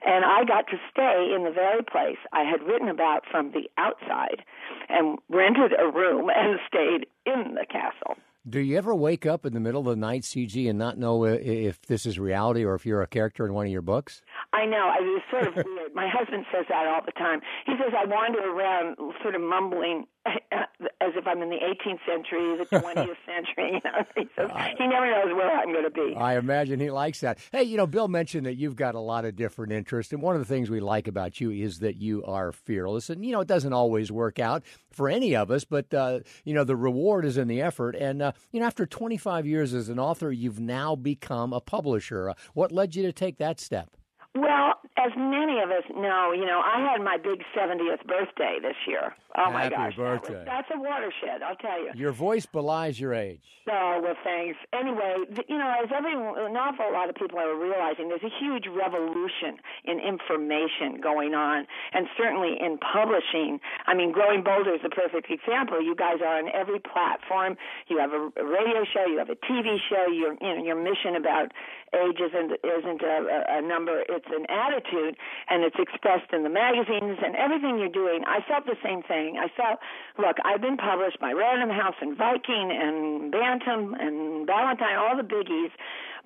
[0.07, 3.69] And I got to stay in the very place I had written about from the
[3.77, 4.47] outside
[4.89, 8.17] and rented a room and stayed in the castle.
[8.47, 11.25] Do you ever wake up in the middle of the night, Ciji, and not know
[11.25, 14.21] if this is reality or if you're a character in one of your books?
[14.55, 14.87] I know.
[14.87, 15.95] I was sort of weird.
[15.95, 17.41] My husband says that all the time.
[17.67, 22.57] He says I wander around, sort of mumbling, as if I'm in the 18th century,
[22.57, 23.73] the 20th century.
[23.75, 26.15] You know, he, says, he never knows where I'm going to be.
[26.17, 27.39] I imagine he likes that.
[27.51, 30.37] Hey, you know, Bill mentioned that you've got a lot of different interests, and one
[30.37, 33.11] of the things we like about you is that you are fearless.
[33.11, 34.63] And you know, it doesn't always work out
[34.93, 37.97] for any of us, but uh, you know, the reward is in the effort.
[37.97, 42.31] And uh, you know, after 25 years as an author, you've now become a publisher.
[42.31, 43.97] Uh, what led you to take that step?
[44.35, 48.77] Well, as many of us know, you know, I had my big 70th birthday this
[48.87, 49.15] year.
[49.37, 50.33] Oh my Happy gosh, birthday.
[50.33, 51.91] That was, that's a watershed, I'll tell you.
[51.95, 53.43] Your voice belies your age.
[53.67, 54.59] Oh well, thanks.
[54.73, 58.67] Anyway, you know, as every an awful lot of people are realizing, there's a huge
[58.69, 63.61] revolution in information going on, and certainly in publishing.
[63.87, 65.83] I mean, Growing Bolder is the perfect example.
[65.83, 67.57] You guys are on every platform.
[67.89, 70.13] You have a, a radio show, you have a TV show.
[70.13, 71.53] Your you know your mission about
[71.95, 75.17] age isn't isn't a, a number; it's an attitude,
[75.49, 78.25] and it's expressed in the magazines and everything you're doing.
[78.27, 79.39] I felt the same thing.
[79.39, 79.79] I felt,
[80.19, 85.27] look, I've been published by Random House and Viking and Bantam and Ballantine, all the
[85.27, 85.71] biggies.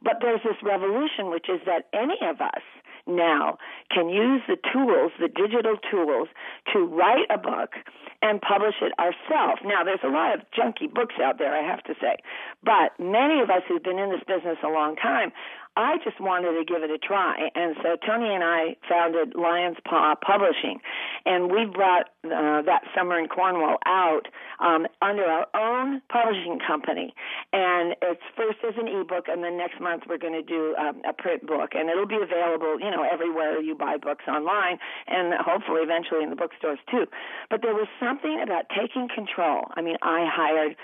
[0.03, 2.63] But there's this revolution, which is that any of us
[3.09, 3.59] now
[3.91, 6.29] can use the tools, the digital tools,
[6.73, 7.73] to write a book
[8.21, 9.63] and publish it ourselves.
[9.65, 12.17] Now, there's a lot of junky books out there, I have to say,
[12.63, 15.33] but many of us who've been in this business a long time
[15.79, 17.55] I just wanted to give it a try.
[17.55, 20.81] And so Tony and I founded Lion's Paw Publishing.
[21.25, 24.27] And we brought uh, that summer in Cornwall out
[24.59, 27.15] um, under our own publishing company.
[27.53, 31.01] And it's first as an ebook, and then next month we're going to do um,
[31.09, 31.79] a print book.
[31.79, 36.31] And it'll be available, you know, everywhere you buy books online, and hopefully eventually in
[36.31, 37.07] the bookstores too.
[37.51, 39.71] But there was something about taking control.
[39.79, 40.75] I mean, I hired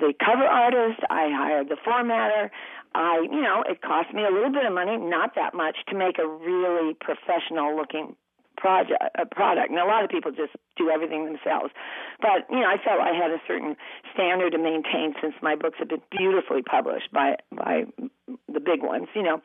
[0.00, 2.50] the cover artist, I hired the formatter,
[2.94, 5.96] I, you know, it cost me a little bit of money, not that much, to
[5.96, 8.16] make a really professional looking
[8.56, 9.70] project a product.
[9.70, 11.72] And a lot of people just do everything themselves.
[12.20, 13.76] But, you know, I felt I had a certain
[14.12, 17.84] standard to maintain since my books have been beautifully published by by
[18.52, 19.40] the big ones, you know.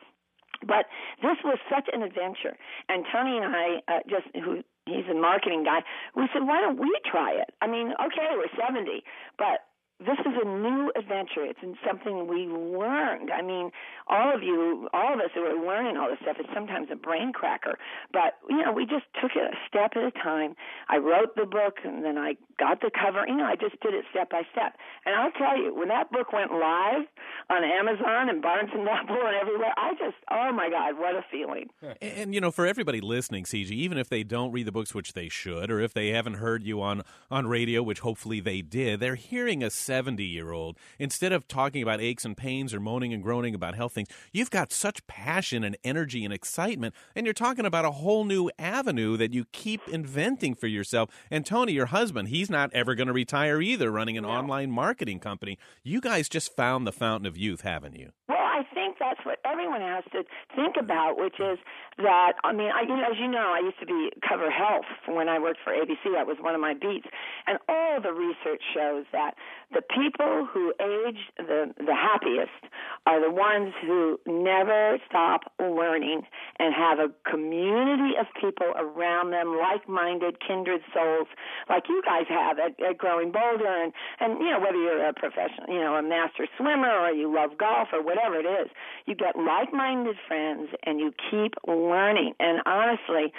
[0.60, 0.86] But
[1.22, 2.56] this was such an adventure.
[2.88, 5.80] And Tony and I uh, just who he's a marketing guy,
[6.14, 7.50] we said, why don't we try it?
[7.60, 9.02] I mean, okay, we're 70,
[9.36, 9.66] but
[9.98, 11.44] this is a new adventure.
[11.44, 13.30] It's something we learned.
[13.30, 13.70] I mean,
[14.08, 16.96] all of you, all of us who are learning all this stuff, is sometimes a
[16.96, 17.78] brain cracker.
[18.12, 20.54] But, you know, we just took it a step at a time.
[20.88, 23.24] I wrote the book and then I got the cover.
[23.26, 24.76] You know, I just did it step by step.
[25.04, 27.06] And I'll tell you, when that book went live
[27.50, 31.24] on Amazon and Barnes and Noble and everywhere, I just, oh my God, what a
[31.30, 31.68] feeling.
[32.02, 34.94] And, and, you know, for everybody listening, Ciji, even if they don't read the books,
[34.94, 38.60] which they should, or if they haven't heard you on, on radio, which hopefully they
[38.60, 42.80] did, they're hearing a 70 year old, instead of talking about aches and pains or
[42.80, 47.26] moaning and groaning about health things, you've got such passion and energy and excitement, and
[47.26, 51.10] you're talking about a whole new avenue that you keep inventing for yourself.
[51.30, 54.30] And Tony, your husband, he's not ever going to retire either, running an no.
[54.30, 55.58] online marketing company.
[55.82, 58.10] You guys just found the fountain of youth, haven't you?
[58.28, 61.58] Well, I think that's what everyone has to think about, which is
[61.98, 64.84] that I mean, I, you know, as you know, I used to be cover health
[65.06, 66.12] when I worked for ABC.
[66.14, 67.06] That was one of my beats,
[67.46, 69.34] and all the research shows that
[69.72, 72.72] the people who age the the happiest
[73.06, 76.22] are the ones who never stop learning
[76.58, 81.28] and have a community of people around them, like-minded, kindred souls,
[81.68, 85.14] like you guys have at, at Growing Bolder, and and you know whether you're a
[85.14, 88.68] professional, you know, a master swimmer or you love golf or whatever it is,
[89.06, 92.34] you get like-minded friends and you keep learning.
[92.40, 93.32] And honestly,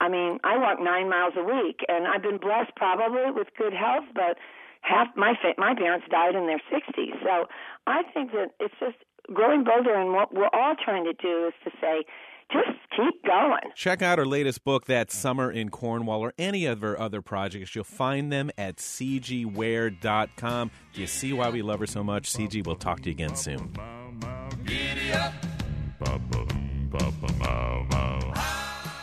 [0.00, 3.72] I mean, I walk nine miles a week, and I've been blessed probably with good
[3.72, 4.36] health, but
[4.82, 7.22] half my fa- my parents died in their 60s.
[7.22, 7.46] So
[7.86, 8.96] I think that it's just
[9.32, 12.04] growing bolder, and what we're all trying to do is to say,
[12.52, 13.72] just keep going.
[13.74, 17.74] Check out her latest book, That Summer in Cornwall, or any of her other projects.
[17.74, 20.70] You'll find them at cgware.com.
[20.92, 22.30] Do you see why we love her so much?
[22.30, 23.72] Ciji, we'll talk to you again soon.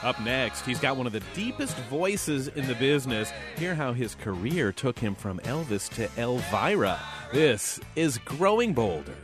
[0.04, 3.32] Up next, he's got one of the deepest voices in the business.
[3.58, 7.00] Hear how his career took him from Elvis to Elvira.
[7.32, 9.16] This is Growing Bolder.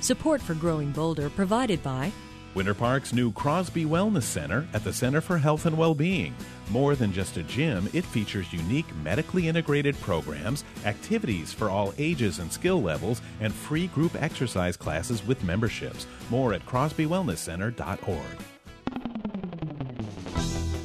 [0.00, 2.12] Support for Growing Bolder provided by
[2.58, 6.34] Winter Park's new Crosby Wellness Center at the Center for Health and Well-Being.
[6.70, 12.40] More than just a gym, it features unique medically integrated programs, activities for all ages
[12.40, 16.08] and skill levels, and free group exercise classes with memberships.
[16.30, 18.18] More at crosbywellnesscenter.org.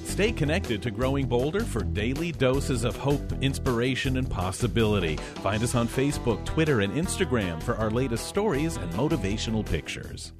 [0.05, 5.15] Stay connected to Growing Bolder for daily doses of hope, inspiration, and possibility.
[5.41, 10.33] Find us on Facebook, Twitter, and Instagram for our latest stories and motivational pictures.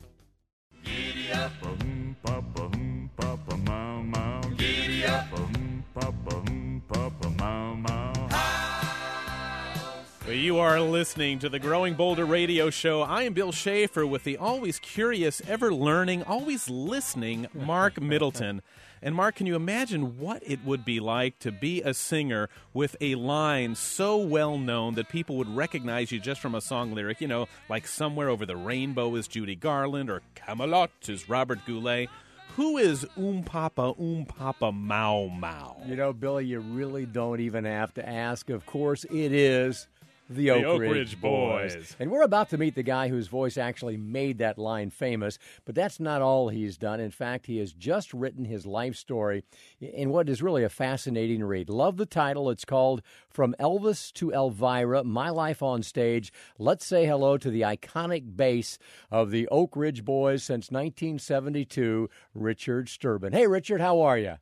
[10.29, 13.01] You are listening to the Growing Bolder radio show.
[13.01, 18.61] I am Bill Schaefer with the always curious, ever learning, always listening Marc Middleton.
[19.05, 22.95] And Mark, can you imagine what it would be like to be a singer with
[23.01, 27.19] a line so well known that people would recognize you just from a song lyric?
[27.19, 32.07] You know, like Somewhere Over the Rainbow is Judy Garland or Camelot is Robert Goulet.
[32.55, 35.81] Who is Oom Papa, Oom Papa Mau Mau?
[35.85, 38.49] You know, Billy, you really don't even have to ask.
[38.49, 39.87] Of course, it is
[40.29, 41.75] the Oak, The Oak Ridge, Ridge Boys.
[41.75, 41.95] Boys.
[41.99, 45.75] And we're about to meet the guy whose voice actually made that line famous, but
[45.75, 46.99] that's not all he's done.
[46.99, 49.43] In fact, he has just written his life story
[49.79, 51.69] in what is really a fascinating read.
[51.69, 52.49] Love the title.
[52.49, 56.31] It's called From Elvis to Elvira My Life on Stage.
[56.57, 58.77] Let's say hello to the iconic bass
[59.11, 63.33] of the Oak Ridge Boys since 1972, Richard Sterban.
[63.33, 64.35] Hey, Richard, how are you?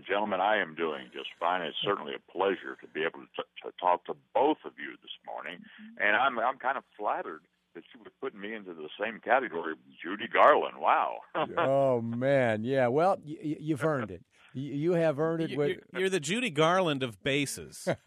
[0.00, 1.60] Well, gentlemen, I am doing just fine.
[1.62, 4.92] It's certainly a pleasure to be able to, t- to talk to both of you
[5.02, 6.02] this morning, mm-hmm.
[6.02, 7.40] and I'm I'm kind of flattered
[7.74, 10.78] that you would put me into the same category with Judy Garland.
[10.78, 11.18] Wow.
[11.58, 12.86] oh man, yeah.
[12.88, 14.22] Well, y- y- you've earned it.
[14.54, 15.50] Y- You have earned it.
[15.50, 17.86] You- With You're, you're the Judy Garland of basses.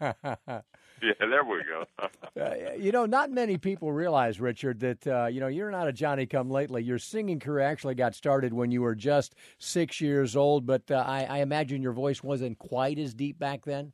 [1.04, 1.84] yeah, there we go.
[2.36, 5.92] Uh, you know, not many people realize, Richard, that uh, you know you're not a
[5.92, 6.82] Johnny Come Lately.
[6.82, 11.04] Your singing career actually got started when you were just six years old, but uh,
[11.06, 13.92] I, I imagine your voice wasn't quite as deep back then.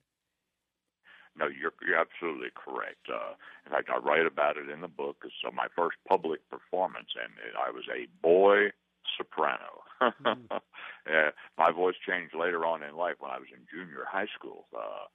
[1.36, 3.08] No, you're you're absolutely correct.
[3.12, 3.34] Uh,
[3.66, 5.18] in fact, I write about it in the book.
[5.24, 8.72] It's uh, my first public performance, and I was a boy
[9.16, 9.82] soprano.
[10.00, 14.66] uh, my voice changed later on in life when I was in junior high school.
[14.76, 15.06] Uh,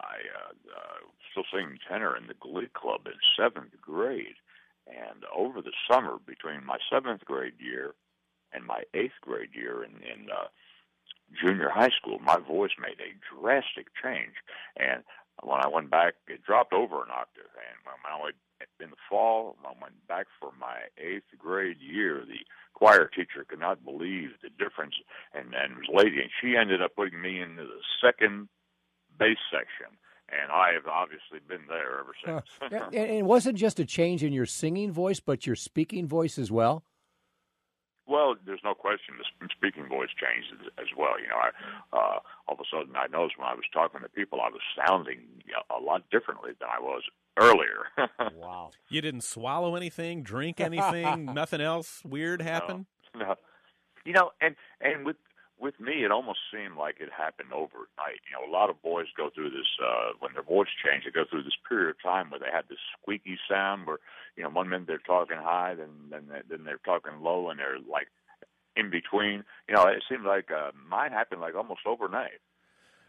[0.00, 0.98] I uh, uh,
[1.30, 4.36] still singing tenor in the Glee Club in seventh grade,
[4.86, 7.94] and over the summer between my seventh grade year
[8.52, 10.48] and my eighth grade year in, in uh,
[11.40, 14.34] junior high school, my voice made a drastic change.
[14.76, 15.02] And
[15.42, 17.52] when I went back, it dropped over an octave.
[17.54, 18.36] And when I went
[18.80, 22.40] in the fall, when I went back for my eighth grade year, the
[22.74, 24.94] choir teacher could not believe the difference.
[25.34, 28.48] And and was lady, and she ended up putting me into the second
[29.18, 29.96] bass section.
[30.30, 32.46] And I have obviously been there ever since.
[32.70, 36.06] Yeah, and and it wasn't just a change in your singing voice, but your speaking
[36.06, 36.84] voice as well.
[38.06, 41.20] Well, there's no question the speaking voice changed as- as well.
[41.20, 41.48] You know, I,
[41.96, 44.60] uh, all of a sudden I noticed when I was talking to people, I was
[44.86, 45.20] sounding
[45.70, 47.02] a lot differently than I was
[47.38, 47.84] earlier.
[48.34, 48.70] wow.
[48.88, 52.86] You didn't swallow anything, drink anything, nothing else weird happened?
[53.14, 53.34] no,
[54.04, 55.16] you know, and and with
[55.60, 58.22] with me, it almost seemed like it happened overnight.
[58.30, 61.04] You know, a lot of boys go through this uh, when their voice change.
[61.04, 63.98] They go through this period of time where they have this squeaky sound, where
[64.36, 67.78] you know, one minute they're talking high, then then then they're talking low, and they're
[67.78, 68.08] like
[68.76, 69.44] in between.
[69.68, 72.40] You know, it seemed like uh, mine happened like almost overnight.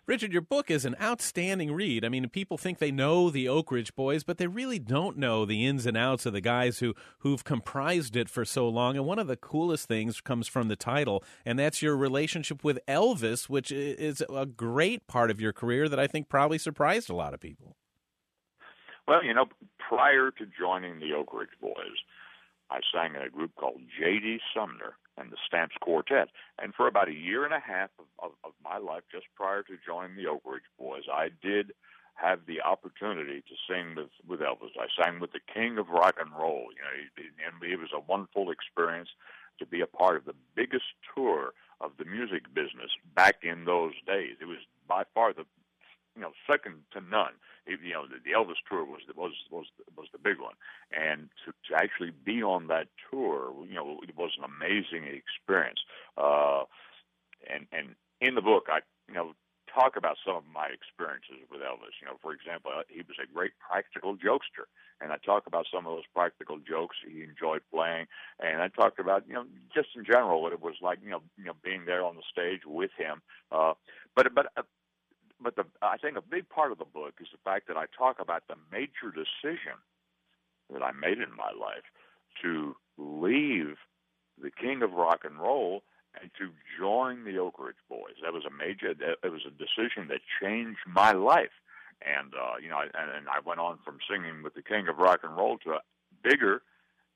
[0.10, 2.03] Richard, your book is an outstanding read.
[2.03, 5.45] I mean, people think they know the Oak Ridge Boys, but they really don't know
[5.45, 8.97] the ins and outs of the guys who who've comprised it for so long.
[8.97, 12.80] And one of the coolest things comes from the title, and that's your relationship with
[12.88, 17.16] Elvis, which is a great part of your career that I think probably surprised a
[17.16, 17.76] lot of people.
[19.07, 19.45] Well, you know,
[19.78, 21.99] prior to joining the Oak Ridge Boys,
[22.72, 24.39] I sang in a group called J.D.
[24.55, 26.30] Sumner and the Stamps Quartet.
[26.61, 29.63] And for about a year and a half of, of, of my life, just prior
[29.63, 31.74] to joining the Oak Ridge Boys, I did
[32.15, 34.76] have the opportunity to sing with, with Elvis.
[34.80, 36.67] I sang with the king of rock and roll.
[36.72, 39.09] You know, and it was a wonderful experience
[39.59, 43.93] to be a part of the biggest tour of the music business back in those
[44.05, 44.36] days.
[44.41, 45.45] It was by far the
[46.16, 47.34] you know, second to none.
[47.68, 50.55] You know, the, the Elvis tour was was was was the big one,
[50.91, 55.80] and to to actually be on that tour, you know, it was an amazing experience.
[56.18, 56.64] Uh,
[57.49, 59.34] and and in the book, I you know
[59.74, 61.93] talk about some of my experiences with Elvis.
[62.01, 64.66] You know, for example, uh, he was a great practical jokester,
[65.01, 68.07] and I talk about some of those practical jokes he enjoyed playing,
[68.39, 71.22] and I talked about you know just in general what it was like you know
[71.38, 73.22] you know being there on the stage with him.
[73.51, 73.74] Uh,
[74.16, 74.64] but but uh,
[75.41, 77.85] but the I think a big part of the book is the fact that I
[77.97, 79.77] talk about the major decision
[80.71, 81.87] that I made in my life
[82.41, 83.77] to leave
[84.41, 85.83] the king of rock and roll
[86.19, 88.15] and to join the Oak Ridge Boys.
[88.23, 88.91] That was a major.
[88.91, 91.55] It was a decision that changed my life.
[92.01, 94.97] And uh, you know, and, and I went on from singing with the king of
[94.97, 95.79] rock and roll to
[96.23, 96.61] bigger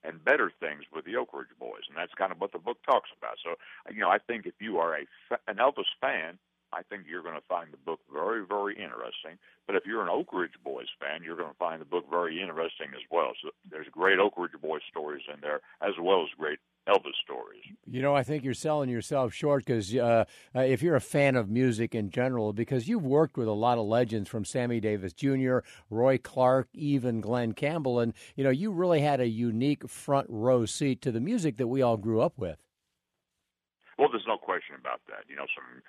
[0.03, 2.77] and better things with the Oak Ridge Boys, and that's kind of what the book
[2.85, 3.37] talks about.
[3.43, 3.55] So,
[3.89, 5.05] you know, I think if you are a
[5.47, 6.37] an Elvis fan,
[6.73, 9.37] I think you're going to find the book very, very interesting.
[9.67, 12.41] But if you're an Oak Ridge Boys fan, you're going to find the book very
[12.41, 13.31] interesting as well.
[13.41, 17.61] So there's great Oak Ridge Boys stories in there, as well as great Elvis stories.
[17.85, 21.35] You know, I think you're selling yourself short because uh, uh, if you're a fan
[21.35, 25.13] of music in general, because you've worked with a lot of legends from Sammy Davis
[25.13, 25.59] Jr.,
[25.89, 30.65] Roy Clark, even Glen Campbell, and you know, you really had a unique front row
[30.65, 32.57] seat to the music that we all grew up with.
[33.97, 35.23] Well, there's no question about that.
[35.29, 35.81] You know, some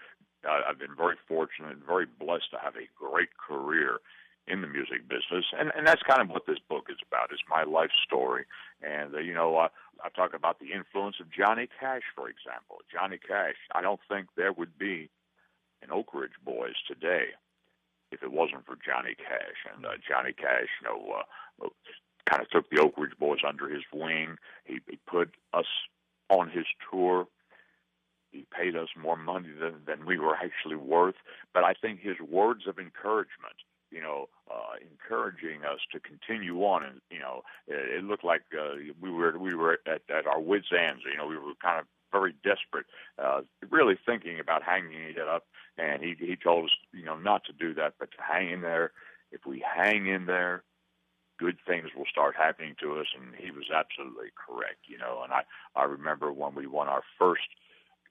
[0.46, 3.98] I've been very fortunate and very blessed to have a great career
[4.46, 7.32] in the music business, and and that's kind of what this book is about.
[7.32, 8.44] Is my life story,
[8.82, 9.68] and uh, you know, uh,
[10.04, 12.78] I talk about the influence of Johnny Cash, for example.
[12.92, 13.56] Johnny Cash.
[13.74, 15.08] I don't think there would be
[15.82, 17.32] an Oak Ridge Boys today
[18.12, 19.64] if it wasn't for Johnny Cash.
[19.74, 21.22] And uh, Johnny Cash, you know,
[21.62, 21.68] uh,
[22.28, 24.36] kind of took the Oak Ridge Boys under his wing.
[24.64, 25.66] He, he put us
[26.30, 27.26] on his tour
[28.34, 31.14] he paid us more money than, than we were actually worth.
[31.54, 33.54] But I think his words of encouragement,
[33.90, 38.42] you know, uh, encouraging us to continue on, and you know, it, it looked like
[38.52, 41.02] uh, we were we were at, at our wits' ends.
[41.10, 42.86] You know, we were kind of very desperate,
[43.22, 45.44] uh, really thinking about hanging it up.
[45.78, 48.62] And he he told us, you know, not to do that, but to hang in
[48.62, 48.90] there.
[49.30, 50.64] If we hang in there,
[51.38, 53.06] good things will start happening to us.
[53.16, 55.22] And he was absolutely correct, you know.
[55.22, 55.42] And I
[55.76, 57.48] I remember when we won our first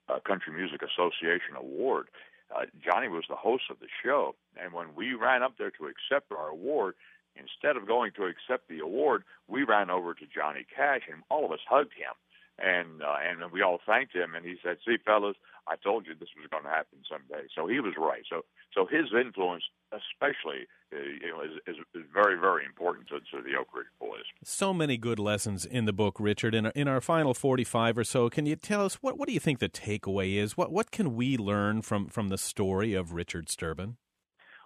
[0.08, 2.08] uh, Country Music Association award.
[2.54, 5.86] Uh, Johnny was the host of the show, and when we ran up there to
[5.86, 6.94] accept our award,
[7.36, 11.44] instead of going to accept the award, we ran over to Johnny Cash, and all
[11.44, 12.14] of us hugged him,
[12.58, 15.36] and uh, and we all thanked him, and he said, "See, fellas,
[15.66, 18.22] I told you this was going to happen someday." So he was right.
[18.30, 23.18] So so his influence, especially, uh, you know, is, is, is very very important to,
[23.18, 24.22] to the Oak Ridge Boys.
[24.44, 26.54] So many good lessons in the book, Richard.
[26.54, 29.26] In our, in our final forty five or so, can you tell us what what
[29.26, 30.56] do you think the takeaway is?
[30.56, 33.96] What what can we learn from from the story of Richard Sterban?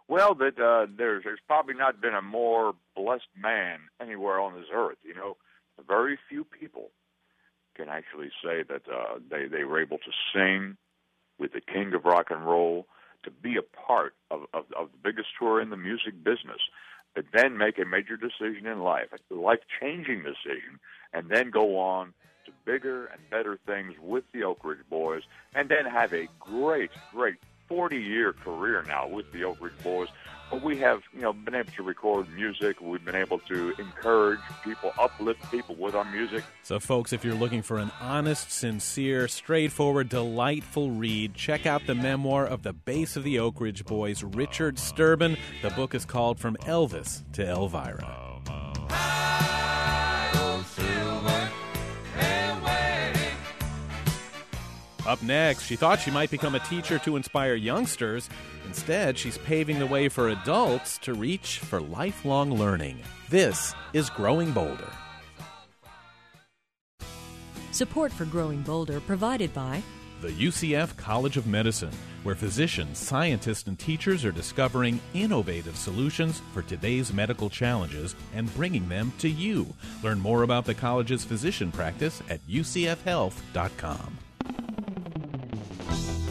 [0.08, 4.68] Well, that uh, there's there's probably not been a more blessed man anywhere on this
[4.72, 4.98] earth.
[5.02, 5.38] You know,
[5.86, 6.90] very few people
[7.78, 10.76] can actually say that uh, they they were able to sing
[11.38, 12.86] with the king of rock and roll,
[13.22, 16.60] to be a part of, of, of the biggest tour in the music business,
[17.14, 20.78] but then make a major decision in life, a life changing decision,
[21.12, 22.12] and then go on
[22.44, 25.22] to bigger and better things with the Oak Ridge Boys,
[25.54, 27.36] and then have a great, great
[27.68, 30.08] 40 year career now with the Oak Ridge Boys
[30.50, 32.80] but we have, you know, been able to record music.
[32.80, 36.44] We've been able to encourage people, uplift people with our music.
[36.62, 41.94] So, folks, if you're looking for an honest, sincere, straightforward, delightful read, check out the
[41.94, 45.38] memoir of the bass of the Oak Ridge Boys, Richard Sterban.
[45.62, 48.04] The book is called From Elvis to Elvira.
[48.48, 48.77] Oh,
[55.08, 58.28] Up next, she thought she might become a teacher to inspire youngsters.
[58.66, 62.98] Instead, she's paving the way for adults to reach for lifelong learning.
[63.30, 64.90] This is Growing Bolder.
[67.72, 69.82] Support for Growing Bolder provided by
[70.20, 71.92] the UCF College of Medicine,
[72.22, 78.86] where physicians, scientists, and teachers are discovering innovative solutions for today's medical challenges and bringing
[78.90, 79.72] them to you.
[80.02, 84.18] Learn more about the college's physician practice at ucfhealth.com.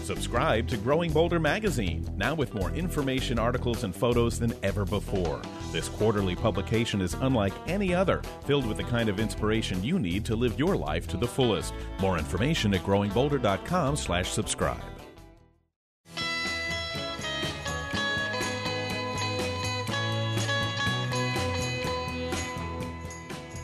[0.08, 5.42] Subscribe to Growing Bolder magazine, now with more information, articles, and photos than ever before.
[5.74, 10.24] This quarterly publication is unlike any other, filled with the kind of inspiration you need
[10.24, 11.74] to live your life to the fullest.
[12.00, 14.97] More information at growingbolder.com/subscribe.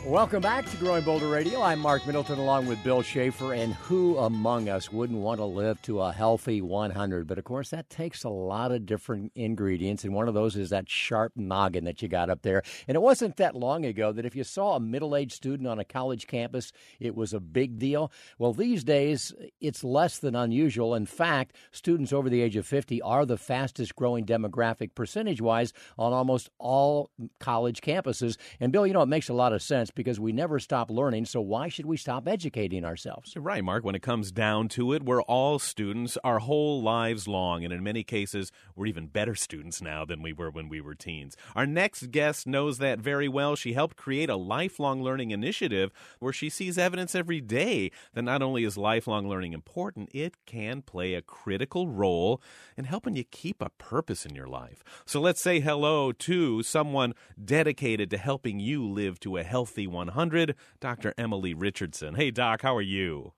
[0.06, 1.62] Welcome back to Growing Bolder Radio.
[1.62, 3.54] I'm Marc Middleton along with Bill Schaefer.
[3.54, 7.26] And who among us wouldn't want to live to a healthy 100?
[7.26, 10.04] But of course, that takes a lot of different ingredients.
[10.04, 12.62] And one of those is that sharp noggin that you got up there.
[12.86, 15.78] And it wasn't that long ago that if you saw a middle aged student on
[15.78, 18.12] a college campus, it was a big deal.
[18.38, 19.32] Well, these days,
[19.62, 20.94] it's less than unusual.
[20.94, 25.72] In fact, students over the age of 50 are the fastest growing demographic percentage wise
[25.96, 27.08] on almost all
[27.40, 28.36] college campuses.
[28.60, 31.26] And Bill, you know, it makes a lot of sense because we never stop learning.
[31.26, 33.36] So why should we stop educating ourselves?
[33.36, 33.84] Right, Mark.
[33.84, 37.64] When it comes down to it, we're all students our whole lives long.
[37.64, 40.94] And in many cases, we're even better students now than we were when we were
[40.94, 41.36] teens.
[41.54, 43.56] Our next guest knows that very well.
[43.56, 48.42] She helped create a lifelong learning initiative where she sees evidence every day that not
[48.42, 52.42] only is lifelong learning important, it can play a critical role
[52.76, 54.82] in helping you keep a purpose in your life.
[55.04, 60.54] So let's say hello to someone dedicated to helping you live to a healthy 100,
[60.80, 61.14] Dr.
[61.16, 62.14] Emily Richardson.
[62.14, 63.32] Hey, Doc, how are you?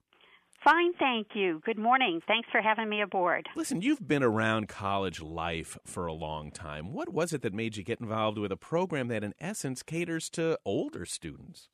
[0.63, 1.61] Fine, thank you.
[1.63, 2.19] Good morning.
[2.27, 3.47] Thanks for having me aboard.
[3.55, 6.91] Listen, you've been around college life for a long time.
[6.91, 10.29] What was it that made you get involved with a program that, in essence, caters
[10.31, 11.69] to older students?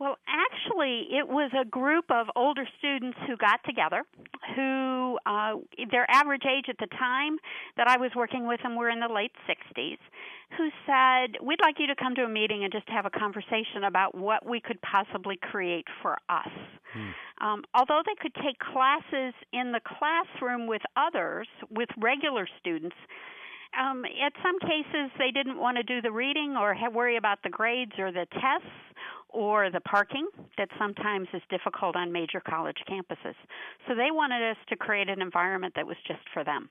[0.00, 4.04] Well, actually, it was a group of older students who got together,
[4.54, 5.54] who uh,
[5.90, 7.36] their average age at the time
[7.76, 9.98] that I was working with them were in the late 60s,
[10.56, 13.84] who said, We'd like you to come to a meeting and just have a conversation
[13.88, 16.54] about what we could possibly create for us.
[16.94, 17.44] Hmm.
[17.44, 22.96] Um, although they could take classes in the classroom with others, with regular students,
[23.78, 27.50] um, at some cases they didn't want to do the reading or worry about the
[27.50, 28.72] grades or the tests
[29.28, 30.26] or the parking
[30.56, 33.34] that sometimes is difficult on major college campuses.
[33.86, 36.70] So they wanted us to create an environment that was just for them.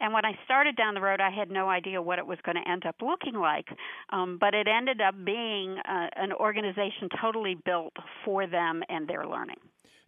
[0.00, 2.56] And when I started down the road, I had no idea what it was going
[2.56, 3.68] to end up looking like.
[4.10, 7.92] Um, but it ended up being uh, an organization totally built
[8.24, 9.58] for them and their learning.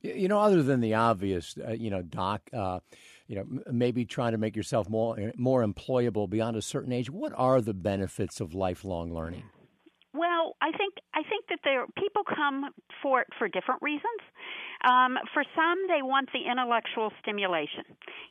[0.00, 2.80] You know, other than the obvious, uh, you know, Doc, uh,
[3.28, 7.08] you know, m- maybe trying to make yourself more more employable beyond a certain age.
[7.08, 9.44] What are the benefits of lifelong learning?
[10.14, 12.68] Well, I think I think that there people come
[13.02, 14.20] for it for different reasons.
[14.84, 17.84] Um, for some, they want the intellectual stimulation.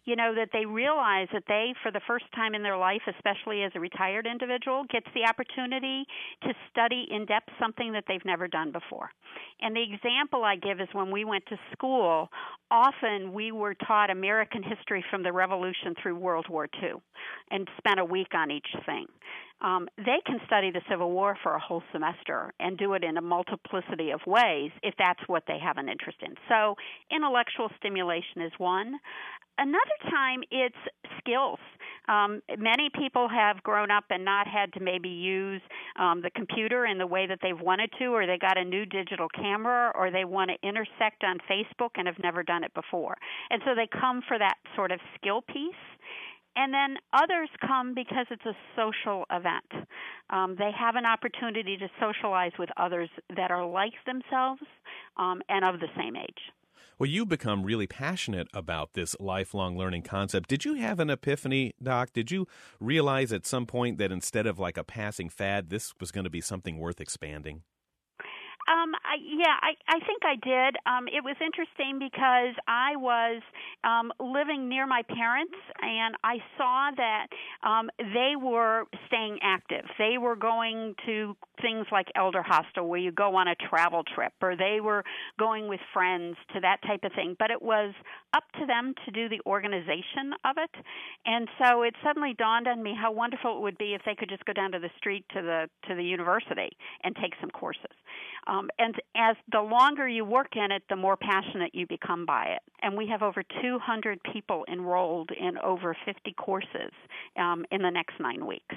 [0.06, 3.64] You know that they realize that they, for the first time in their life, especially
[3.64, 6.06] as a retired individual, gets the opportunity
[6.44, 9.10] to study in depth something that they've never done before.
[9.62, 12.30] And the example I give is when we went to school.
[12.70, 17.02] Often we were taught American history from the Revolution through World War II,
[17.50, 19.08] and spent a week on each thing
[19.62, 23.18] um, they can study the Civil War for a whole semester and do it in
[23.18, 26.36] a multiplicity of ways if that's what they have an interest in.
[26.50, 26.76] So,
[27.12, 29.00] intellectual stimulation is one.
[29.58, 30.76] Another time, it's
[31.20, 31.60] skills.
[32.10, 35.62] Um, many people have grown up and not had to maybe use
[36.00, 38.86] um, the computer in the way that they've wanted to, or they got a new
[38.86, 43.16] digital camera, or they want to intersect on Facebook and have never done it before.
[43.52, 45.76] And so they come for that sort of skill piece.
[46.56, 49.88] And then others come because it's a social event.
[50.30, 54.62] Um, they have an opportunity to socialize with others that are like themselves
[55.18, 56.52] um, and of the same age.
[57.00, 60.48] Well, you become really passionate about this lifelong learning concept.
[60.48, 62.14] Did you have an epiphany, Doc?
[62.14, 62.48] Did you
[62.80, 66.30] realize at some point that instead of like a passing fad, this was going to
[66.30, 67.64] be something worth expanding?
[68.68, 70.76] Um, I, yeah, I, I think I did.
[70.86, 73.42] Um, it was interesting because I was
[73.84, 77.28] um, living near my parents, and I saw that
[77.64, 79.86] um, they were staying active.
[79.98, 84.34] They were going to things like Elder Hostel, where you go on a travel trip,
[84.42, 85.04] or they were
[85.40, 87.36] going with friends to that type of thing.
[87.38, 87.94] But it was
[88.34, 90.72] up to them to do the organization of it,
[91.26, 94.30] and so it suddenly dawned on me how wonderful it would be if they could
[94.30, 96.70] just go down to the street to the to the university
[97.04, 97.96] and take some courses.
[98.48, 102.46] Um, and as the longer you work in it, the more passionate you become by
[102.46, 102.62] it.
[102.82, 106.92] And we have over 200 people enrolled in over 50 courses
[107.38, 108.76] um, in the next nine weeks.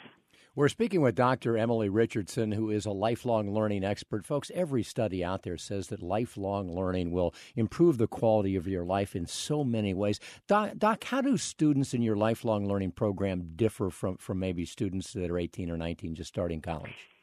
[0.57, 1.59] We're speaking with Dr.
[1.59, 4.25] Emily Richardson, who is a lifelong learning expert.
[4.25, 8.85] Folks, every study out there says that lifelong learning will improve the quality of your
[8.85, 10.21] life in so many ways.
[10.47, 15.13] Doc, Doc how do students in your lifelong learning program differ from, from maybe students
[15.15, 17.14] that are 18 or 19 just starting college?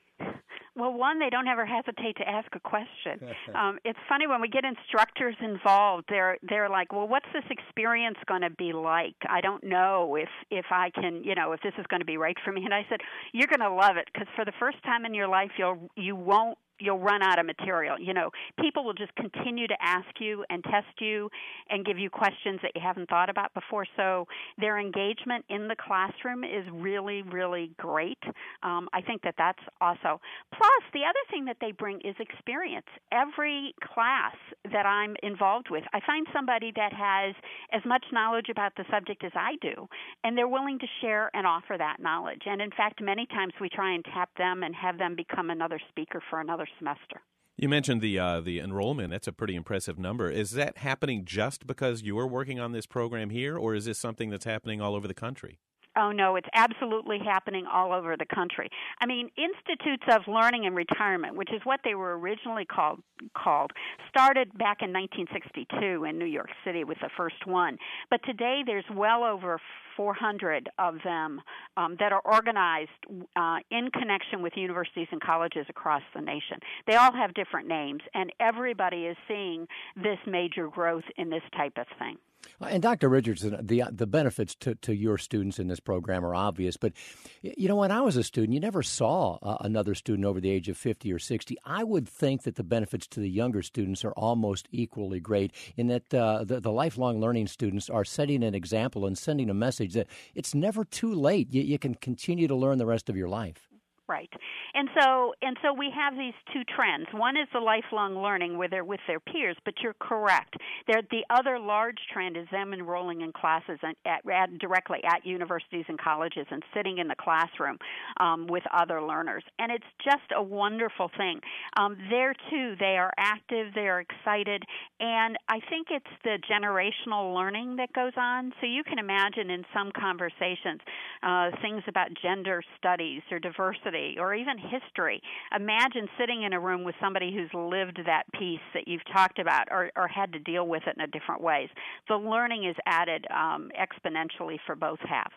[0.76, 3.20] Well, one, they don't ever hesitate to ask a question.
[3.56, 6.06] um, it's funny when we get instructors involved.
[6.10, 9.16] They're they're like, "Well, what's this experience going to be like?
[9.30, 12.18] I don't know if if I can, you know, if this is going to be
[12.18, 13.00] right for me." And I said,
[13.34, 16.16] "You're going to love it because for the first time in your life, you'll you
[16.16, 18.00] won't you'll run out of material.
[18.00, 21.30] You know, people will just continue to ask you and test you
[21.70, 23.86] and give you questions that you haven't thought about before.
[23.96, 24.28] So
[24.58, 28.20] their engagement in the classroom is really, really great.
[28.64, 30.20] Um, I think that that's also.
[30.54, 32.88] Plus, the other thing that they bring is experience.
[33.12, 34.36] Every class
[34.72, 37.36] that I'm involved with, I find somebody that has
[37.72, 39.88] as much knowledge about the subject as I do,
[40.24, 42.42] and they're willing to share and offer that knowledge.
[42.46, 45.80] And in fact, many times we try and tap them and have them become another
[45.90, 47.22] speaker for another semester.
[47.58, 49.12] You mentioned the uh, the enrollment.
[49.12, 50.30] That's a pretty impressive number.
[50.30, 54.00] Is that happening just because you are working on this program here, or is this
[54.00, 55.60] something that's happening all over the country?
[55.98, 58.70] Oh no, it's absolutely happening all over the country.
[59.02, 63.02] I mean, institutes of learning and retirement, which is what they were originally called
[63.38, 63.72] called,
[64.08, 67.78] started back in 1962 in New York City with the first one.
[68.10, 69.60] But today there's well over
[69.96, 71.42] 400 of them
[71.78, 72.89] um, that are organized
[73.36, 76.60] uh, in connection with universities and colleges across the nation.
[76.88, 81.78] They all have different names, and everybody is seeing this major growth in this type
[81.78, 82.18] of thing.
[82.60, 83.10] And Dr.
[83.10, 86.78] Richardson, the the benefits to, to your students in this program are obvious.
[86.78, 86.94] But
[87.42, 90.50] you know, when I was a student, you never saw uh, another student over the
[90.50, 91.58] age of fifty or sixty.
[91.66, 95.54] I would think that the benefits to the younger students are almost equally great.
[95.76, 99.56] In that uh, the, the lifelong learning students are setting an example and sending a
[99.56, 101.54] message that it's never too late.
[101.54, 103.71] You, you can continue to learn the rest of your life
[104.12, 104.30] right.
[104.74, 107.07] And so and so we have these two trends.
[107.14, 110.55] One is the lifelong learning where they're with their peers, but you're correct.
[110.88, 115.86] The other large trend is them enrolling in classes and at, at, directly at universities
[115.88, 117.78] and colleges and sitting in the classroom
[118.20, 119.43] um, with other learners.
[119.59, 121.39] And it's just a wonderful thing.
[121.78, 124.64] Um, there too, they are active, they are excited,
[124.99, 128.51] and I think it's the generational learning that goes on.
[128.59, 130.82] So you can imagine in some conversations
[131.24, 135.22] uh, things about gender studies or diversity or even history.
[135.56, 139.68] Imagine sitting in a room with somebody who's lived that piece that you've talked about
[139.72, 141.70] or, or had to deal with it in a different ways.
[142.08, 145.36] The learning is added um, exponentially for both halves.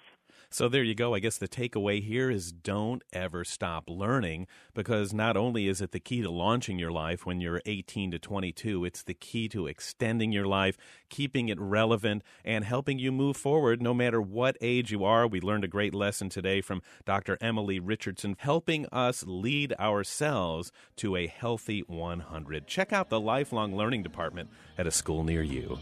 [0.50, 1.14] So there you go.
[1.14, 5.92] I guess the takeaway here is don't ever stop learning because not only is it
[5.92, 9.66] the key to launching your life when you're 18 to 22, it's the key to
[9.66, 10.76] extending your life,
[11.08, 15.26] keeping it relevant, and helping you move forward no matter what age you are.
[15.26, 17.38] We learned a great lesson today from Dr.
[17.40, 22.66] Emily Richardson, helping us lead ourselves to a healthy 100.
[22.66, 25.78] Check out the Lifelong Learning Department at a school near you.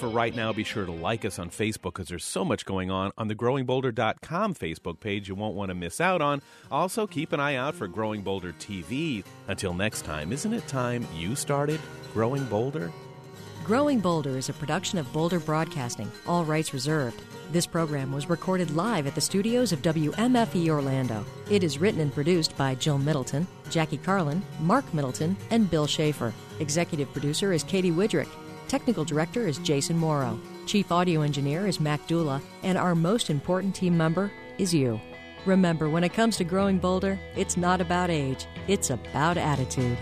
[0.00, 2.90] For right now, be sure to like us on Facebook because there's so much going
[2.90, 6.40] on on the growingbolder.com Facebook page you won't want to miss out on.
[6.70, 9.22] Also, keep an eye out for Growing Bolder TV.
[9.48, 11.78] Until next time, isn't it time you started
[12.14, 12.90] Growing Bolder?
[13.62, 17.20] Growing Bolder is a production of Bolder Broadcasting, all rights reserved.
[17.52, 21.26] This program was recorded live at the studios of WMFE Orlando.
[21.50, 26.32] It is written and produced by Jill Middleton, Jackie Carlin, Marc Middleton, and Bill Schaefer.
[26.58, 28.30] Executive producer is Katie Widrick.
[28.70, 30.38] Technical Director is Jason Morrow.
[30.64, 32.40] Chief Audio Engineer is Mac Dula.
[32.62, 35.00] And our most important team member is you.
[35.44, 39.98] Remember, when it comes to growing bolder, it's not about age, it's about attitude.